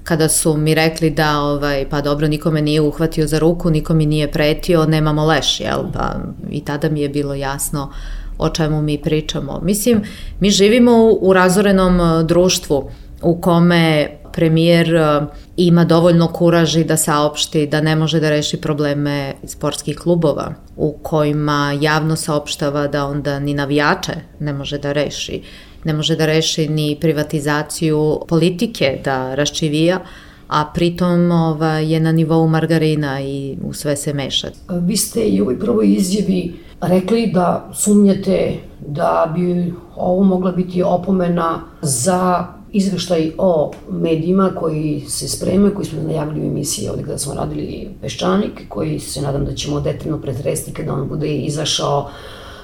kada 0.04 0.28
su 0.28 0.56
mi 0.56 0.74
rekli 0.74 1.10
da, 1.10 1.40
ovaj, 1.40 1.86
pa 1.90 2.00
dobro, 2.00 2.28
nikome 2.28 2.62
nije 2.62 2.80
uhvatio 2.80 3.26
za 3.26 3.38
ruku, 3.38 3.70
niko 3.70 3.94
mi 3.94 4.06
nije 4.06 4.30
pretio, 4.32 4.86
nemamo 4.86 5.26
leš, 5.26 5.60
jel? 5.60 5.82
Pa 5.92 6.14
i 6.50 6.64
tada 6.64 6.90
mi 6.90 7.00
je 7.00 7.08
bilo 7.08 7.34
jasno 7.34 7.92
o 8.38 8.48
čemu 8.48 8.82
mi 8.82 8.98
pričamo. 9.02 9.60
Mislim, 9.62 10.02
mi 10.40 10.50
živimo 10.50 10.92
u, 10.92 11.18
u 11.20 11.32
razorenom 11.32 12.00
e, 12.00 12.24
društvu 12.24 12.90
u 13.22 13.40
kome 13.40 14.08
premijer 14.32 14.94
e, 14.94 15.20
ima 15.58 15.84
dovoljno 15.84 16.26
kuraži 16.28 16.84
da 16.84 16.96
saopšti 16.96 17.66
da 17.66 17.80
ne 17.80 17.96
može 17.96 18.20
da 18.20 18.30
reši 18.30 18.56
probleme 18.56 19.34
sportskih 19.44 19.96
klubova 19.96 20.54
u 20.76 20.92
kojima 21.02 21.78
javno 21.80 22.16
saopštava 22.16 22.86
da 22.86 23.06
onda 23.06 23.38
ni 23.38 23.54
navijače 23.54 24.12
ne 24.40 24.52
može 24.52 24.78
da 24.78 24.92
reši, 24.92 25.42
ne 25.84 25.92
može 25.94 26.16
da 26.16 26.26
reši 26.26 26.68
ni 26.68 26.96
privatizaciju 27.00 28.20
politike 28.28 29.00
da 29.04 29.34
raščivija, 29.34 30.00
a 30.48 30.64
pritom 30.74 31.30
ova, 31.30 31.72
je 31.72 32.00
na 32.00 32.12
nivou 32.12 32.48
margarina 32.48 33.20
i 33.20 33.56
u 33.62 33.72
sve 33.72 33.96
se 33.96 34.14
meša. 34.14 34.48
Vi 34.70 34.96
ste 34.96 35.20
i 35.20 35.40
u 35.40 35.44
ovoj 35.44 35.58
prvoj 35.58 35.94
izjavi 35.94 36.54
rekli 36.80 37.30
da 37.34 37.70
sumnjate 37.74 38.54
da 38.86 39.32
bi 39.34 39.74
ovo 39.96 40.22
mogla 40.22 40.52
biti 40.52 40.82
opomena 40.82 41.60
za 41.82 42.46
izveštaj 42.72 43.30
o 43.38 43.72
medijima 43.90 44.50
koji 44.58 45.04
se 45.08 45.28
spremaju, 45.28 45.74
koji 45.74 45.86
smo 45.86 46.02
najavili 46.02 46.40
u 46.40 46.50
emisiji 46.50 46.88
ovde 46.88 47.02
kada 47.02 47.18
smo 47.18 47.34
radili 47.34 47.88
Peščanik, 48.00 48.68
koji 48.68 48.98
se 48.98 49.22
nadam 49.22 49.44
da 49.44 49.54
ćemo 49.54 49.80
detaljno 49.80 50.20
pretresti 50.20 50.72
kada 50.72 50.92
on 50.92 51.08
bude 51.08 51.28
izašao 51.36 52.10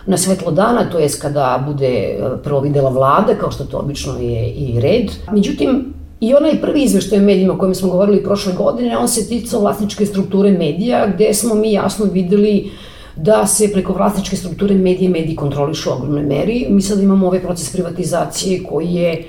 na 0.07 0.17
svetlo 0.17 0.53
dana, 0.53 0.91
to 0.91 0.99
jest 0.99 1.23
kada 1.23 1.65
bude 1.67 1.89
e, 1.89 2.19
prvo 2.43 2.61
videla 2.61 2.91
vlada, 2.91 3.35
kao 3.35 3.51
što 3.51 3.65
to 3.65 3.79
obično 3.79 4.19
je 4.19 4.51
i 4.51 4.81
red. 4.81 5.11
Međutim, 5.33 5.95
I 6.25 6.35
onaj 6.35 6.61
prvi 6.61 6.83
izveštaj 6.83 7.19
o 7.19 7.23
medijima 7.23 7.55
o 7.55 7.59
kojem 7.59 7.75
smo 7.75 7.91
govorili 7.91 8.23
prošle 8.23 8.53
godine, 8.53 8.99
on 8.99 9.09
se 9.09 9.29
ticao 9.29 9.61
vlasničke 9.61 10.07
strukture 10.07 10.51
medija, 10.51 11.07
gde 11.15 11.35
smo 11.35 11.55
mi 11.55 11.73
jasno 11.73 12.07
videli 12.07 12.71
da 13.17 13.47
se 13.47 13.73
preko 13.73 13.93
vlasničke 13.93 14.37
strukture 14.37 14.75
medije 14.75 15.11
mediji 15.11 15.37
kontrolišu 15.37 15.91
u 15.91 15.93
ogromnoj 15.93 16.23
meri. 16.23 16.67
Mi 16.71 16.83
sad 16.83 17.03
imamo 17.03 17.27
ovaj 17.27 17.43
proces 17.43 17.73
privatizacije 17.73 18.63
koji 18.65 18.95
je 18.95 19.25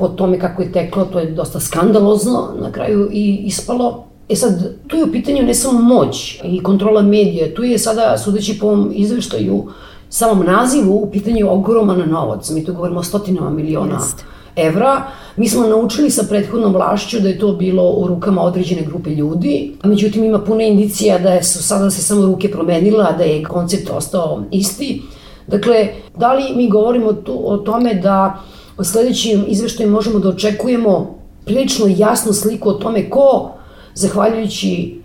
po 0.00 0.08
tome 0.08 0.38
kako 0.38 0.62
je 0.62 0.72
teklo, 0.72 1.04
to 1.04 1.18
je 1.18 1.30
dosta 1.30 1.60
skandalozno 1.60 2.48
na 2.60 2.72
kraju 2.72 3.08
i 3.12 3.42
ispalo. 3.44 4.04
E 4.28 4.36
sad, 4.36 4.74
tu 4.86 4.96
je 4.96 5.04
u 5.04 5.12
pitanju 5.12 5.42
ne 5.42 5.54
samo 5.54 5.80
moć 5.82 6.40
i 6.44 6.62
kontrola 6.62 7.02
medija, 7.02 7.54
tu 7.54 7.64
je 7.64 7.78
sada, 7.78 8.18
sudeći 8.18 8.58
po 8.58 8.66
ovom 8.66 8.92
izveštaju, 8.94 9.66
samom 10.08 10.46
nazivu, 10.46 10.94
u 10.94 11.10
pitanju 11.10 11.52
ogroman 11.52 12.08
novac. 12.08 12.50
Mi 12.50 12.64
tu 12.64 12.74
govorimo 12.74 13.00
o 13.00 13.02
stotinama 13.02 13.50
miliona 13.50 13.94
Jeste. 13.94 14.24
evra. 14.56 15.02
Mi 15.36 15.48
smo 15.48 15.66
naučili 15.66 16.10
sa 16.10 16.22
prethodnom 16.28 16.72
vlašću 16.72 17.20
da 17.20 17.28
je 17.28 17.38
to 17.38 17.52
bilo 17.52 17.90
u 17.90 18.06
rukama 18.06 18.42
određene 18.42 18.82
grupe 18.82 19.10
ljudi, 19.10 19.72
a 19.82 19.88
međutim 19.88 20.24
ima 20.24 20.38
puno 20.38 20.60
indicija 20.60 21.18
da 21.18 21.30
je, 21.30 21.42
su 21.42 21.62
sada 21.62 21.90
se 21.90 22.02
samo 22.02 22.26
ruke 22.26 22.50
promenila, 22.50 23.12
da 23.18 23.24
je 23.24 23.44
koncept 23.44 23.90
ostao 23.90 24.42
isti. 24.50 25.02
Dakle, 25.46 25.88
da 26.16 26.32
li 26.32 26.44
mi 26.56 26.68
govorimo 26.68 27.12
tu 27.12 27.40
o 27.44 27.56
tome 27.56 27.94
da 27.94 28.42
u 28.80 28.84
sledećem 28.84 29.44
izveštaju 29.48 29.90
možemo 29.90 30.18
da 30.18 30.28
očekujemo 30.28 31.18
prilično 31.44 31.86
jasnu 31.96 32.32
sliku 32.32 32.68
o 32.68 32.72
tome 32.72 33.10
ko, 33.10 33.50
zahvaljujući 33.94 35.00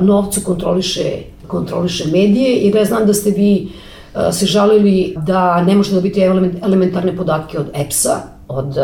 novcu, 0.00 0.40
kontroliše, 0.44 1.12
kontroliše 1.46 2.04
medije, 2.04 2.56
jer 2.56 2.76
ja 2.76 2.84
znam 2.84 3.06
da 3.06 3.14
ste 3.14 3.30
vi 3.30 3.68
se 4.32 4.46
žalili 4.46 5.14
da 5.26 5.62
ne 5.62 5.74
možete 5.74 5.94
dobiti 5.94 6.20
elementarne 6.62 7.16
podatke 7.16 7.58
od 7.58 7.66
EPS-a, 7.74 8.35
od 8.48 8.74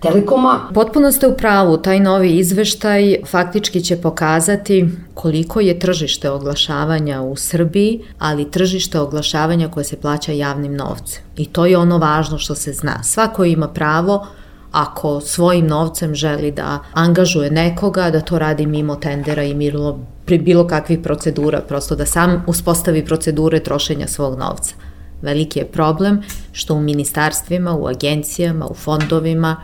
Telekoma. 0.00 0.60
Potpuno 0.74 1.12
ste 1.12 1.26
u 1.26 1.36
pravu, 1.36 1.76
taj 1.76 2.00
novi 2.00 2.30
izveštaj 2.38 3.16
faktički 3.26 3.80
će 3.80 3.96
pokazati 3.96 4.88
koliko 5.14 5.60
je 5.60 5.78
tržište 5.78 6.30
oglašavanja 6.30 7.22
u 7.22 7.36
Srbiji, 7.36 8.00
ali 8.18 8.50
tržište 8.50 9.00
oglašavanja 9.00 9.68
koje 9.68 9.84
se 9.84 9.96
plaća 9.96 10.32
javnim 10.32 10.76
novcem. 10.76 11.22
I 11.36 11.46
to 11.46 11.66
je 11.66 11.78
ono 11.78 11.98
važno 11.98 12.38
što 12.38 12.54
se 12.54 12.72
zna. 12.72 13.02
Svako 13.02 13.44
ima 13.44 13.68
pravo 13.68 14.26
ako 14.72 15.20
svojim 15.20 15.66
novcem 15.66 16.14
želi 16.14 16.50
da 16.50 16.78
angažuje 16.92 17.50
nekoga, 17.50 18.10
da 18.10 18.20
to 18.20 18.38
radi 18.38 18.66
mimo 18.66 18.96
tendera 18.96 19.42
i 19.42 19.54
mimo 19.54 19.98
pri 20.24 20.38
bilo 20.38 20.66
kakvih 20.66 20.98
procedura, 21.02 21.60
prosto 21.68 21.96
da 21.96 22.06
sam 22.06 22.44
uspostavi 22.46 23.04
procedure 23.04 23.60
trošenja 23.60 24.06
svog 24.06 24.38
novca. 24.38 24.74
Veliki 25.22 25.58
je 25.58 25.66
problem 25.66 26.22
što 26.52 26.74
u 26.74 26.80
ministarstvima, 26.80 27.76
u 27.76 27.86
agencijama, 27.86 28.66
u 28.66 28.74
fondovima, 28.74 29.56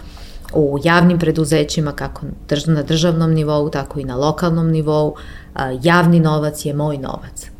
u 0.54 0.78
javnim 0.84 1.18
preduzećima, 1.18 1.92
kako 1.92 2.26
na 2.66 2.82
državnom 2.82 3.32
nivou, 3.32 3.70
tako 3.70 4.00
i 4.00 4.04
na 4.04 4.16
lokalnom 4.16 4.70
nivou, 4.70 5.14
javni 5.82 6.20
novac 6.20 6.64
je 6.64 6.74
moj 6.74 6.98
novac. 6.98 7.53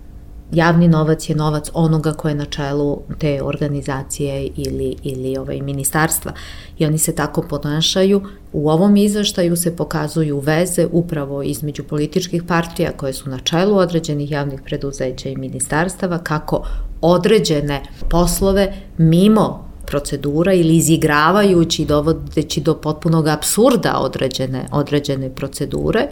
Javni 0.54 0.88
novac 0.88 1.28
je 1.28 1.37
novac 1.37 1.70
onoga 1.73 2.12
ko 2.12 2.28
je 2.28 2.34
na 2.34 2.44
čelu 2.44 2.99
te 3.18 3.42
organizacije 3.42 4.49
ili, 4.56 4.96
ili 5.02 5.37
ovaj 5.38 5.61
ministarstva. 5.61 6.32
I 6.78 6.87
oni 6.87 6.99
se 6.99 7.14
tako 7.14 7.42
ponašaju. 7.42 8.23
U 8.52 8.70
ovom 8.70 8.96
izveštaju 8.96 9.56
se 9.56 9.76
pokazuju 9.76 10.38
veze 10.38 10.87
upravo 10.92 11.42
između 11.42 11.84
političkih 11.84 12.42
partija 12.42 12.92
koje 12.92 13.12
su 13.12 13.30
na 13.30 13.38
čelu 13.38 13.76
određenih 13.76 14.30
javnih 14.30 14.61
preduzeća 14.64 15.28
i 15.28 15.37
ministarstava, 15.37 16.18
kako 16.18 16.66
određene 17.00 17.82
poslove 18.11 18.73
mimo 18.99 19.75
procedura 19.87 20.52
ili 20.52 20.76
izigravajući 20.76 21.84
dovodeći 21.84 22.61
do 22.61 22.75
potpunog 22.75 23.28
absurda 23.28 23.99
određene, 23.99 24.66
određene 24.73 25.30
procedure, 25.34 26.08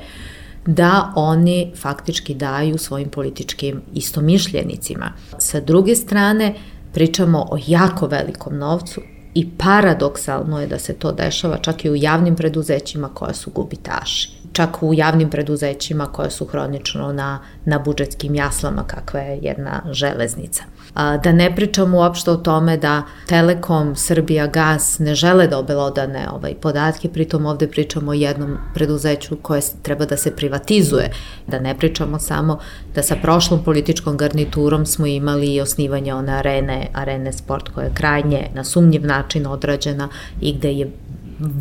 da 0.66 1.12
oni 1.16 1.72
faktički 1.76 2.34
daju 2.34 2.78
svojim 2.78 3.08
političkim 3.08 3.82
istomišljenicima. 3.94 5.12
Sa 5.38 5.60
druge 5.60 5.96
strane, 5.96 6.54
pričamo 6.92 7.46
o 7.50 7.58
jako 7.66 8.06
velikom 8.06 8.58
novcu 8.58 9.00
i 9.34 9.50
paradoksalno 9.58 10.60
je 10.60 10.66
da 10.66 10.78
se 10.78 10.94
to 10.94 11.12
dešava 11.12 11.58
čak 11.58 11.84
i 11.84 11.90
u 11.90 11.96
javnim 11.96 12.36
preduzećima 12.36 13.08
koja 13.08 13.34
su 13.34 13.50
gubitaši 13.50 14.41
čak 14.52 14.82
u 14.82 14.94
javnim 14.94 15.30
preduzećima 15.30 16.06
koja 16.06 16.30
su 16.30 16.46
hronično 16.46 17.12
na, 17.12 17.38
na 17.64 17.78
budžetskim 17.78 18.34
jaslama 18.34 18.82
kakva 18.86 19.20
je 19.20 19.38
jedna 19.42 19.82
železnica. 19.90 20.62
A, 20.94 21.16
da 21.16 21.32
ne 21.32 21.56
pričam 21.56 21.94
uopšte 21.94 22.30
o 22.30 22.36
tome 22.36 22.76
da 22.76 23.02
Telekom, 23.28 23.96
Srbija, 23.96 24.46
Gas 24.46 24.98
ne 24.98 25.14
žele 25.14 25.46
da 25.46 25.58
obelodane 25.58 26.28
ovaj 26.32 26.54
podatke, 26.54 27.08
pritom 27.08 27.46
ovde 27.46 27.68
pričamo 27.68 28.10
o 28.10 28.14
jednom 28.14 28.56
preduzeću 28.74 29.36
koje 29.42 29.60
treba 29.82 30.04
da 30.04 30.16
se 30.16 30.36
privatizuje, 30.36 31.10
da 31.46 31.58
ne 31.58 31.78
pričamo 31.78 32.18
samo 32.18 32.58
da 32.94 33.02
sa 33.02 33.16
prošlom 33.22 33.64
političkom 33.64 34.16
garniturom 34.16 34.86
smo 34.86 35.06
imali 35.06 35.54
i 35.54 35.60
osnivanje 35.60 36.14
one 36.14 36.32
arene, 36.32 36.88
arene 36.92 37.32
sport 37.32 37.68
koja 37.68 37.84
je 37.84 37.94
krajnje 37.94 38.50
na 38.54 38.64
sumnjiv 38.64 39.06
način 39.06 39.46
odrađena 39.46 40.08
i 40.40 40.52
gde 40.52 40.72
je 40.72 40.90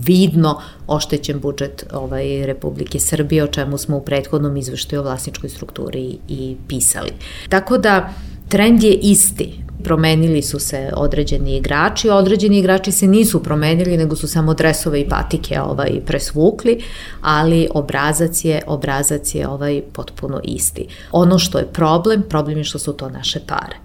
vidno 0.06 0.62
oštećen 0.88 1.40
budžet 1.40 1.86
ovaj, 1.94 2.46
Republike 2.46 3.00
Srbije, 3.00 3.44
o 3.44 3.48
čemu 3.48 3.78
smo 3.78 3.98
u 3.98 4.02
prethodnom 4.02 4.58
izveštaju 4.58 5.00
o 5.00 5.04
vlasničkoj 5.04 5.50
strukturi 5.50 6.18
i 6.28 6.56
pisali. 6.68 7.12
Tako 7.50 7.78
da, 7.78 8.14
trend 8.50 8.84
je 8.84 8.94
isti. 8.94 9.64
Promenili 9.84 10.42
su 10.42 10.60
se 10.60 10.92
određeni 10.96 11.58
igrači, 11.58 12.10
određeni 12.10 12.60
igrači 12.60 12.92
se 12.92 13.08
nisu 13.08 13.44
promenili, 13.44 13.98
nego 13.98 14.16
su 14.16 14.28
samo 14.28 14.54
dresove 14.54 15.02
i 15.02 15.10
patike 15.10 15.62
ovaj 15.62 16.02
presvukli, 16.06 16.84
ali 17.22 17.68
obrazac 17.74 18.46
je, 18.46 18.62
obrazac 18.68 19.36
je 19.36 19.48
ovaj 19.48 19.82
potpuno 19.94 20.42
isti. 20.44 20.88
Ono 21.12 21.40
što 21.40 21.58
je 21.58 21.68
problem, 21.74 22.24
problem 22.30 22.58
je 22.58 22.64
što 22.64 22.80
su 22.80 22.94
to 22.94 23.10
naše 23.10 23.40
pare. 23.48 23.76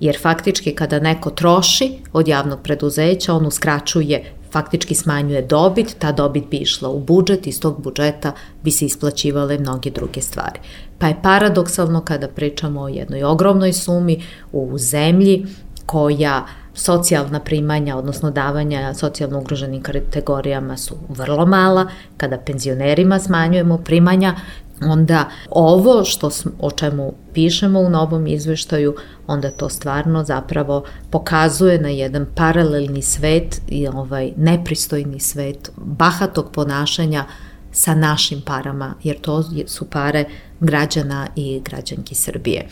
Jer 0.00 0.18
faktički 0.20 0.74
kada 0.74 1.00
neko 1.00 1.30
troši 1.30 1.98
od 2.12 2.28
javnog 2.28 2.58
preduzeća, 2.62 3.34
on 3.34 3.46
uskraćuje 3.46 4.32
faktički 4.56 4.94
smanjuje 4.94 5.42
dobit, 5.42 5.96
ta 5.98 6.12
dobit 6.12 6.46
bi 6.50 6.56
išla 6.56 6.88
u 6.88 7.00
budžet, 7.00 7.46
iz 7.46 7.60
tog 7.60 7.82
budžeta 7.82 8.32
bi 8.62 8.70
se 8.70 8.86
isplaćivale 8.86 9.58
mnoge 9.58 9.90
druge 9.90 10.20
stvari. 10.20 10.60
Pa 10.98 11.06
je 11.06 11.18
paradoksalno 11.22 12.00
kada 12.00 12.28
pričamo 12.28 12.80
o 12.80 12.88
jednoj 12.88 13.24
ogromnoj 13.24 13.72
sumi 13.72 14.22
u 14.52 14.78
zemlji 14.78 15.46
koja 15.86 16.46
socijalna 16.74 17.40
primanja, 17.40 17.96
odnosno 17.96 18.30
davanja 18.30 18.94
socijalno 18.94 19.40
ugroženim 19.40 19.82
kategorijama 19.82 20.76
su 20.76 20.94
vrlo 21.08 21.46
mala, 21.46 21.86
kada 22.16 22.38
penzionerima 22.38 23.18
smanjujemo 23.18 23.78
primanja, 23.78 24.34
onda 24.82 25.28
ovo 25.50 26.04
što 26.04 26.30
o 26.60 26.70
čemu 26.70 27.12
pišemo 27.34 27.80
u 27.80 27.90
novom 27.90 28.26
izveštaju, 28.26 28.94
onda 29.26 29.50
to 29.50 29.68
stvarno 29.68 30.24
zapravo 30.24 30.84
pokazuje 31.10 31.80
na 31.80 31.88
jedan 31.88 32.26
paralelni 32.34 33.02
svet 33.02 33.60
i 33.68 33.88
ovaj 33.88 34.32
nepristojni 34.36 35.20
svet 35.20 35.70
bahatog 35.76 36.50
ponašanja 36.52 37.24
sa 37.72 37.94
našim 37.94 38.40
parama, 38.40 38.94
jer 39.02 39.20
to 39.20 39.44
su 39.66 39.90
pare 39.90 40.24
građana 40.60 41.26
i 41.36 41.60
građanki 41.64 42.14
Srbije. 42.14 42.68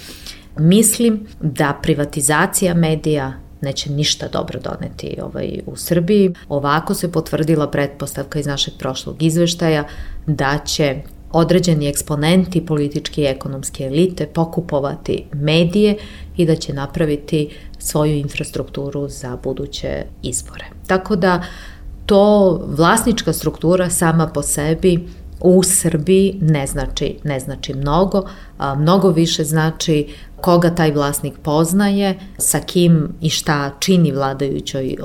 Mislim 0.59 1.27
da 1.41 1.79
privatizacija 1.83 2.75
medija 2.75 3.33
neće 3.61 3.91
ništa 3.91 4.29
dobro 4.29 4.61
doneti 4.61 5.17
ovaj, 5.23 5.61
u 5.67 5.77
Srbiji. 5.77 6.35
Ovako 6.49 6.95
se 6.95 7.13
potvrdila 7.13 7.71
pretpostavka 7.71 8.39
iz 8.39 8.47
našeg 8.47 8.75
prošlog 8.79 9.23
izveštaja 9.23 9.85
da 10.27 10.59
će 10.65 11.03
određeni 11.35 11.89
eksponenti 11.89 12.67
političke 12.67 13.23
i 13.23 13.27
ekonomske 13.27 13.85
elite 13.85 14.27
pokupovati 14.27 15.25
medije 15.33 15.97
i 16.37 16.47
da 16.47 16.57
će 16.57 16.73
napraviti 16.73 17.49
svoju 17.79 18.17
infrastrukturu 18.17 19.09
za 19.09 19.37
buduće 19.43 20.05
izbore. 20.23 20.65
Tako 20.87 21.17
da 21.17 21.43
to 22.07 22.61
vlasnička 22.77 23.33
struktura 23.33 23.91
sama 23.91 24.27
po 24.27 24.43
sebi 24.43 25.09
u 25.41 25.63
Srbiji 25.63 26.39
ne 26.41 26.67
znači, 26.67 27.19
ne 27.25 27.41
znači 27.41 27.75
mnogo, 27.75 28.23
a, 28.59 28.75
mnogo 28.75 29.11
više 29.11 29.45
znači 29.45 30.07
koga 30.41 30.75
taj 30.75 30.91
vlasnik 30.93 31.35
poznaje, 31.43 32.19
sa 32.39 32.61
kim 32.61 33.09
i 33.21 33.31
šta 33.31 33.71
čini 33.79 34.13
vladajućoj 34.13 34.97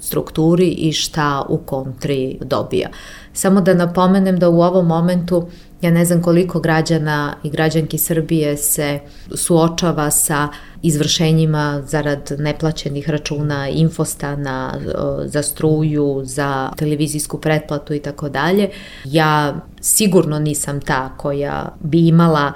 strukturi 0.00 0.68
i 0.68 0.92
šta 0.92 1.46
u 1.48 1.58
kontri 1.58 2.38
dobija. 2.40 2.88
Samo 3.32 3.60
da 3.60 3.74
napomenem 3.74 4.38
da 4.38 4.48
u 4.48 4.62
ovom 4.62 4.86
momentu 4.86 5.48
Ja 5.82 5.90
ne 5.90 6.04
znam 6.04 6.22
koliko 6.22 6.60
građana 6.60 7.34
i 7.42 7.50
građanki 7.50 7.98
Srbije 7.98 8.56
se 8.56 9.00
suočava 9.34 10.10
sa 10.10 10.48
izvršenjima 10.82 11.82
zarad 11.86 12.32
neplaćenih 12.38 13.10
računa, 13.10 13.68
infostana, 13.68 14.78
za 15.24 15.42
struju, 15.42 16.20
za 16.24 16.70
televizijsku 16.76 17.38
pretplatu 17.38 17.94
i 17.94 17.98
tako 17.98 18.28
dalje. 18.28 18.70
Ja 19.04 19.60
sigurno 19.80 20.38
nisam 20.38 20.80
ta 20.80 21.08
koja 21.16 21.76
bi 21.80 22.08
imala 22.08 22.52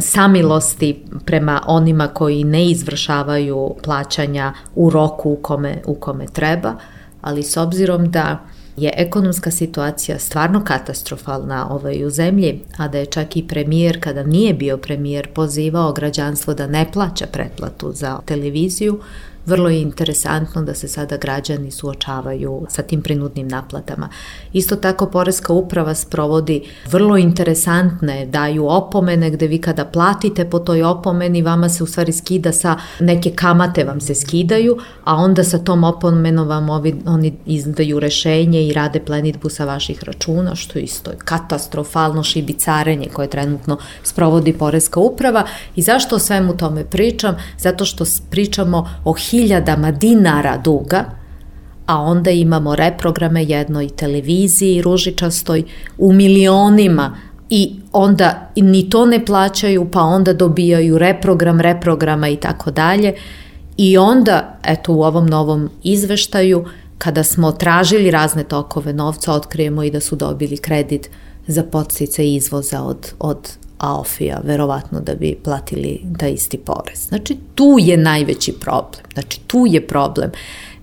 samilosti 0.00 1.04
prema 1.24 1.62
onima 1.66 2.08
koji 2.08 2.44
ne 2.44 2.66
izvršavaju 2.70 3.74
plaćanja 3.82 4.52
u 4.74 4.90
roku 4.90 5.30
u 5.30 5.36
kome, 5.36 5.82
u 5.86 5.94
kome 5.94 6.26
treba, 6.26 6.74
ali 7.20 7.42
s 7.42 7.56
obzirom 7.56 8.10
da 8.10 8.38
je 8.80 8.92
ekonomska 8.96 9.50
situacija 9.50 10.18
stvarno 10.18 10.64
katastrofalna 10.64 11.68
ovaj 11.70 12.04
u 12.04 12.10
zemlji, 12.10 12.60
a 12.76 12.88
da 12.88 12.98
je 12.98 13.06
čak 13.06 13.36
i 13.36 13.48
premijer, 13.48 14.00
kada 14.00 14.22
nije 14.22 14.54
bio 14.54 14.76
premijer, 14.76 15.28
pozivao 15.34 15.92
građanstvo 15.92 16.54
da 16.54 16.66
ne 16.66 16.86
plaća 16.92 17.26
pretplatu 17.26 17.92
za 17.92 18.18
televiziju, 18.24 19.00
vrlo 19.48 19.68
je 19.68 19.80
interesantno 19.80 20.62
da 20.62 20.74
se 20.74 20.88
sada 20.88 21.16
građani 21.16 21.70
suočavaju 21.70 22.66
sa 22.68 22.82
tim 22.82 23.02
prinudnim 23.02 23.48
naplatama. 23.48 24.08
Isto 24.52 24.76
tako 24.76 25.06
Poreska 25.06 25.52
uprava 25.52 25.94
sprovodi 25.94 26.62
vrlo 26.86 27.16
interesantne, 27.16 28.26
daju 28.26 28.66
opomene 28.68 29.30
gde 29.30 29.46
vi 29.46 29.58
kada 29.58 29.84
platite 29.84 30.44
po 30.44 30.58
toj 30.58 30.82
opomeni 30.82 31.42
vama 31.42 31.68
se 31.68 31.82
u 31.82 31.86
stvari 31.86 32.12
skida 32.12 32.52
sa 32.52 32.76
neke 33.00 33.30
kamate 33.30 33.84
vam 33.84 34.00
se 34.00 34.14
skidaju, 34.14 34.78
a 35.04 35.14
onda 35.16 35.44
sa 35.44 35.58
tom 35.58 35.84
opomenom 35.84 36.48
vam 36.48 36.70
ovi, 36.70 36.94
oni 37.06 37.34
izdaju 37.46 38.00
rešenje 38.00 38.66
i 38.66 38.72
rade 38.72 39.00
plenitbu 39.00 39.48
sa 39.48 39.64
vaših 39.64 40.04
računa, 40.04 40.54
što 40.54 40.78
isto 40.78 41.10
je 41.10 41.16
katastrofalno 41.24 42.22
šibicarenje 42.22 43.08
koje 43.12 43.30
trenutno 43.30 43.78
sprovodi 44.02 44.52
Poreska 44.52 45.00
uprava. 45.00 45.44
I 45.76 45.82
zašto 45.82 46.16
o 46.16 46.18
svemu 46.18 46.56
tome 46.56 46.84
pričam? 46.84 47.36
Zato 47.58 47.84
što 47.84 48.04
pričamo 48.30 48.88
o 49.04 49.14
hiljadama 49.38 49.90
dinara 49.90 50.56
duga, 50.56 51.04
a 51.86 52.00
onda 52.00 52.30
imamo 52.30 52.76
reprograme 52.76 53.44
jednoj 53.44 53.88
televiziji 53.88 54.82
ružičastoj 54.82 55.62
u 55.98 56.12
milionima 56.12 57.16
i 57.50 57.74
onda 57.92 58.50
ni 58.56 58.90
to 58.90 59.06
ne 59.06 59.24
plaćaju, 59.24 59.86
pa 59.90 60.02
onda 60.02 60.32
dobijaju 60.32 60.98
reprogram 60.98 61.60
reprograma 61.60 62.28
i 62.28 62.36
tako 62.36 62.70
dalje. 62.70 63.14
I 63.76 63.98
onda, 63.98 64.58
eto 64.64 64.92
u 64.92 65.02
ovom 65.02 65.26
novom 65.26 65.70
izveštaju, 65.82 66.64
kada 66.98 67.22
smo 67.22 67.52
tražili 67.52 68.10
razne 68.10 68.44
tokove 68.44 68.92
novca, 68.92 69.32
otkrijemo 69.32 69.82
i 69.82 69.90
da 69.90 70.00
su 70.00 70.16
dobili 70.16 70.56
kredit 70.56 71.10
za 71.46 71.62
podstice 71.62 72.28
izvoza 72.34 72.82
od, 72.82 73.12
od 73.18 73.48
AOFI-a, 73.78 74.40
verovatno 74.44 75.00
da 75.00 75.14
bi 75.14 75.38
platili 75.44 76.00
taj 76.18 76.30
isti 76.30 76.58
porez. 76.58 77.08
Znači, 77.08 77.36
tu 77.54 77.76
je 77.80 77.96
najveći 77.96 78.52
problem. 78.52 79.04
Znači, 79.14 79.40
tu 79.46 79.66
je 79.68 79.86
problem. 79.86 80.30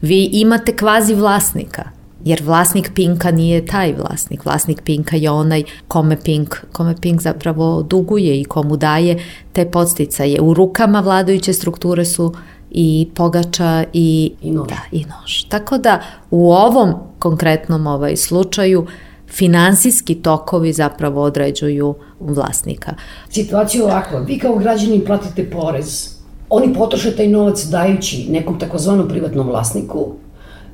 Vi 0.02 0.30
imate 0.32 0.76
kvazi 0.76 1.14
vlasnika, 1.14 1.84
jer 2.26 2.42
vlasnik 2.44 2.92
Pinka 2.96 3.32
nije 3.32 3.66
taj 3.66 3.94
vlasnik. 3.94 4.46
Vlasnik 4.46 4.82
Pinka 4.82 5.16
je 5.16 5.32
onaj 5.32 5.64
kome 5.88 6.22
Pink, 6.22 6.56
kome 6.72 6.96
Pink 7.02 7.22
zapravo 7.22 7.84
duguje 7.84 8.42
i 8.42 8.44
komu 8.44 8.78
daje 8.78 9.24
te 9.54 9.72
podsticaje. 9.72 10.42
U 10.42 10.54
rukama 10.54 11.00
vladajuće 11.00 11.54
strukture 11.54 12.06
su 12.06 12.34
i 12.72 13.08
pogača 13.16 13.84
i, 13.94 14.32
I 14.42 14.52
nož. 14.52 14.68
Da, 14.68 14.78
i 14.92 15.06
nož. 15.06 15.44
Tako 15.50 15.78
da 15.78 16.02
u 16.32 16.52
ovom 16.54 16.94
konkretnom 17.20 17.88
ovaj 17.88 18.16
slučaju 18.16 18.88
finansijski 19.36 20.16
tokovi 20.16 20.74
zapravo 20.74 21.22
određuju 21.22 21.96
vlasnika. 22.20 22.94
Situacija 23.30 23.80
je 23.82 23.86
ovakva, 23.86 24.20
vi 24.20 24.40
kao 24.40 24.56
građanin 24.56 25.06
platite 25.06 25.50
porez 25.50 26.16
oni 26.50 26.74
potroše 26.74 27.16
taj 27.16 27.28
novac 27.28 27.64
dajući 27.64 28.28
nekom 28.30 28.60
takozvanom 28.60 29.08
privatnom 29.08 29.48
vlasniku, 29.48 30.14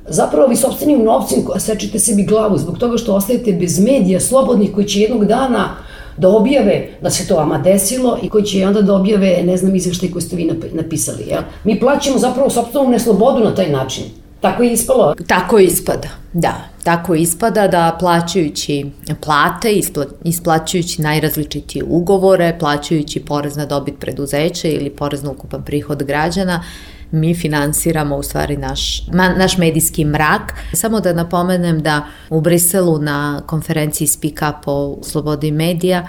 zapravo 0.08 0.46
vi 0.46 0.56
sobstvenim 0.56 1.04
novcem 1.04 1.38
sečete 1.58 1.98
sebi 1.98 2.22
glavu 2.22 2.58
zbog 2.58 2.78
toga 2.78 2.98
što 2.98 3.14
ostajete 3.14 3.52
bez 3.52 3.78
medija 3.78 4.20
slobodnih 4.20 4.74
koji 4.74 4.86
će 4.86 5.00
jednog 5.00 5.24
dana 5.24 5.68
da 6.16 6.28
objave 6.28 6.88
da 7.02 7.10
se 7.10 7.28
to 7.28 7.36
vama 7.36 7.58
desilo 7.58 8.18
i 8.22 8.28
koji 8.28 8.44
će 8.44 8.66
onda 8.66 8.82
da 8.82 8.94
objave, 8.94 9.42
ne 9.44 9.56
znam, 9.56 9.74
izveštaj 9.74 10.10
koji 10.10 10.22
ste 10.22 10.36
vi 10.36 10.50
napisali. 10.72 11.24
Jel? 11.28 11.42
Mi 11.64 11.80
plaćamo 11.80 12.18
zapravo 12.18 12.50
sobstvenu 12.50 12.90
neslobodu 12.90 13.44
na 13.44 13.54
taj 13.54 13.70
način. 13.70 14.04
Tako 14.42 14.62
je 14.62 14.72
ispalo. 14.72 15.14
Tako 15.26 15.58
ispada, 15.58 16.08
da. 16.32 16.68
Tako 16.82 17.14
ispada 17.14 17.68
da 17.68 17.96
plaćajući 18.00 18.90
plate, 19.20 19.72
ispla, 19.72 20.04
isplaćujući 20.24 21.02
najrazličitije 21.02 21.84
ugovore, 21.84 22.56
plaćajući 22.58 23.20
porez 23.20 23.56
na 23.56 23.66
dobit 23.66 23.94
preduzeća 23.98 24.68
ili 24.68 24.90
porez 24.90 25.22
na 25.22 25.30
ukupan 25.30 25.64
prihod 25.64 26.02
građana, 26.02 26.62
mi 27.10 27.34
finansiramo 27.34 28.16
u 28.16 28.22
stvari 28.22 28.56
naš, 28.56 29.06
ma, 29.12 29.28
naš 29.28 29.58
medijski 29.58 30.04
mrak. 30.04 30.54
Samo 30.72 31.00
da 31.00 31.12
napomenem 31.12 31.82
da 31.82 32.06
u 32.30 32.40
Briselu 32.40 32.98
na 32.98 33.42
konferenciji 33.46 34.08
Speak 34.08 34.34
Up 34.50 34.68
o 34.68 34.98
slobodi 35.02 35.50
medija 35.50 36.06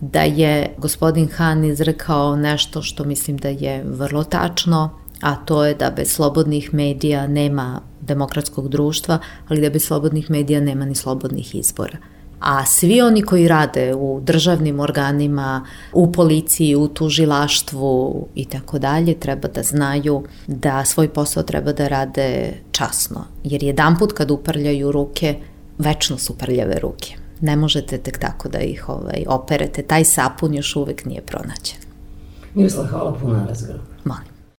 da 0.00 0.22
je 0.22 0.74
gospodin 0.78 1.28
Han 1.28 1.64
izrekao 1.64 2.36
nešto 2.36 2.82
što 2.82 3.04
mislim 3.04 3.36
da 3.36 3.48
je 3.48 3.84
vrlo 3.86 4.24
tačno, 4.24 4.90
a 5.20 5.34
to 5.36 5.64
je 5.64 5.74
da 5.74 5.90
bez 5.90 6.12
slobodnih 6.12 6.74
medija 6.74 7.26
nema 7.26 7.80
demokratskog 8.00 8.68
društva, 8.68 9.18
ali 9.48 9.60
da 9.60 9.70
bez 9.70 9.84
slobodnih 9.84 10.30
medija 10.30 10.60
nema 10.60 10.84
ni 10.84 10.94
slobodnih 10.94 11.54
izbora. 11.54 11.98
A 12.40 12.66
svi 12.66 13.02
oni 13.02 13.22
koji 13.22 13.48
rade 13.48 13.94
u 13.94 14.20
državnim 14.22 14.80
organima, 14.80 15.66
u 15.92 16.12
policiji, 16.12 16.76
u 16.76 16.88
tužilaštvu 16.88 18.26
i 18.34 18.44
tako 18.44 18.78
dalje, 18.78 19.14
treba 19.20 19.48
da 19.48 19.62
znaju 19.62 20.22
da 20.46 20.84
svoj 20.84 21.08
posao 21.08 21.42
treba 21.42 21.72
da 21.72 21.88
rade 21.88 22.52
časno. 22.70 23.24
Jer 23.44 23.62
jedan 23.62 23.98
put 23.98 24.12
kad 24.12 24.30
uprljaju 24.30 24.92
ruke, 24.92 25.36
večno 25.78 26.18
su 26.18 26.38
prljave 26.38 26.78
ruke. 26.82 27.14
Ne 27.40 27.56
možete 27.56 27.98
tek 27.98 28.18
tako 28.18 28.48
da 28.48 28.58
ih 28.58 28.88
ovaj, 28.88 29.24
operete. 29.26 29.82
Taj 29.82 30.04
sapun 30.04 30.54
još 30.54 30.76
uvek 30.76 31.04
nije 31.04 31.22
pronađen. 31.22 31.78
Miroslav, 32.54 32.86
hvala 32.86 33.14
puno 33.14 33.34
na. 33.34 33.46
Molim. 34.04 34.35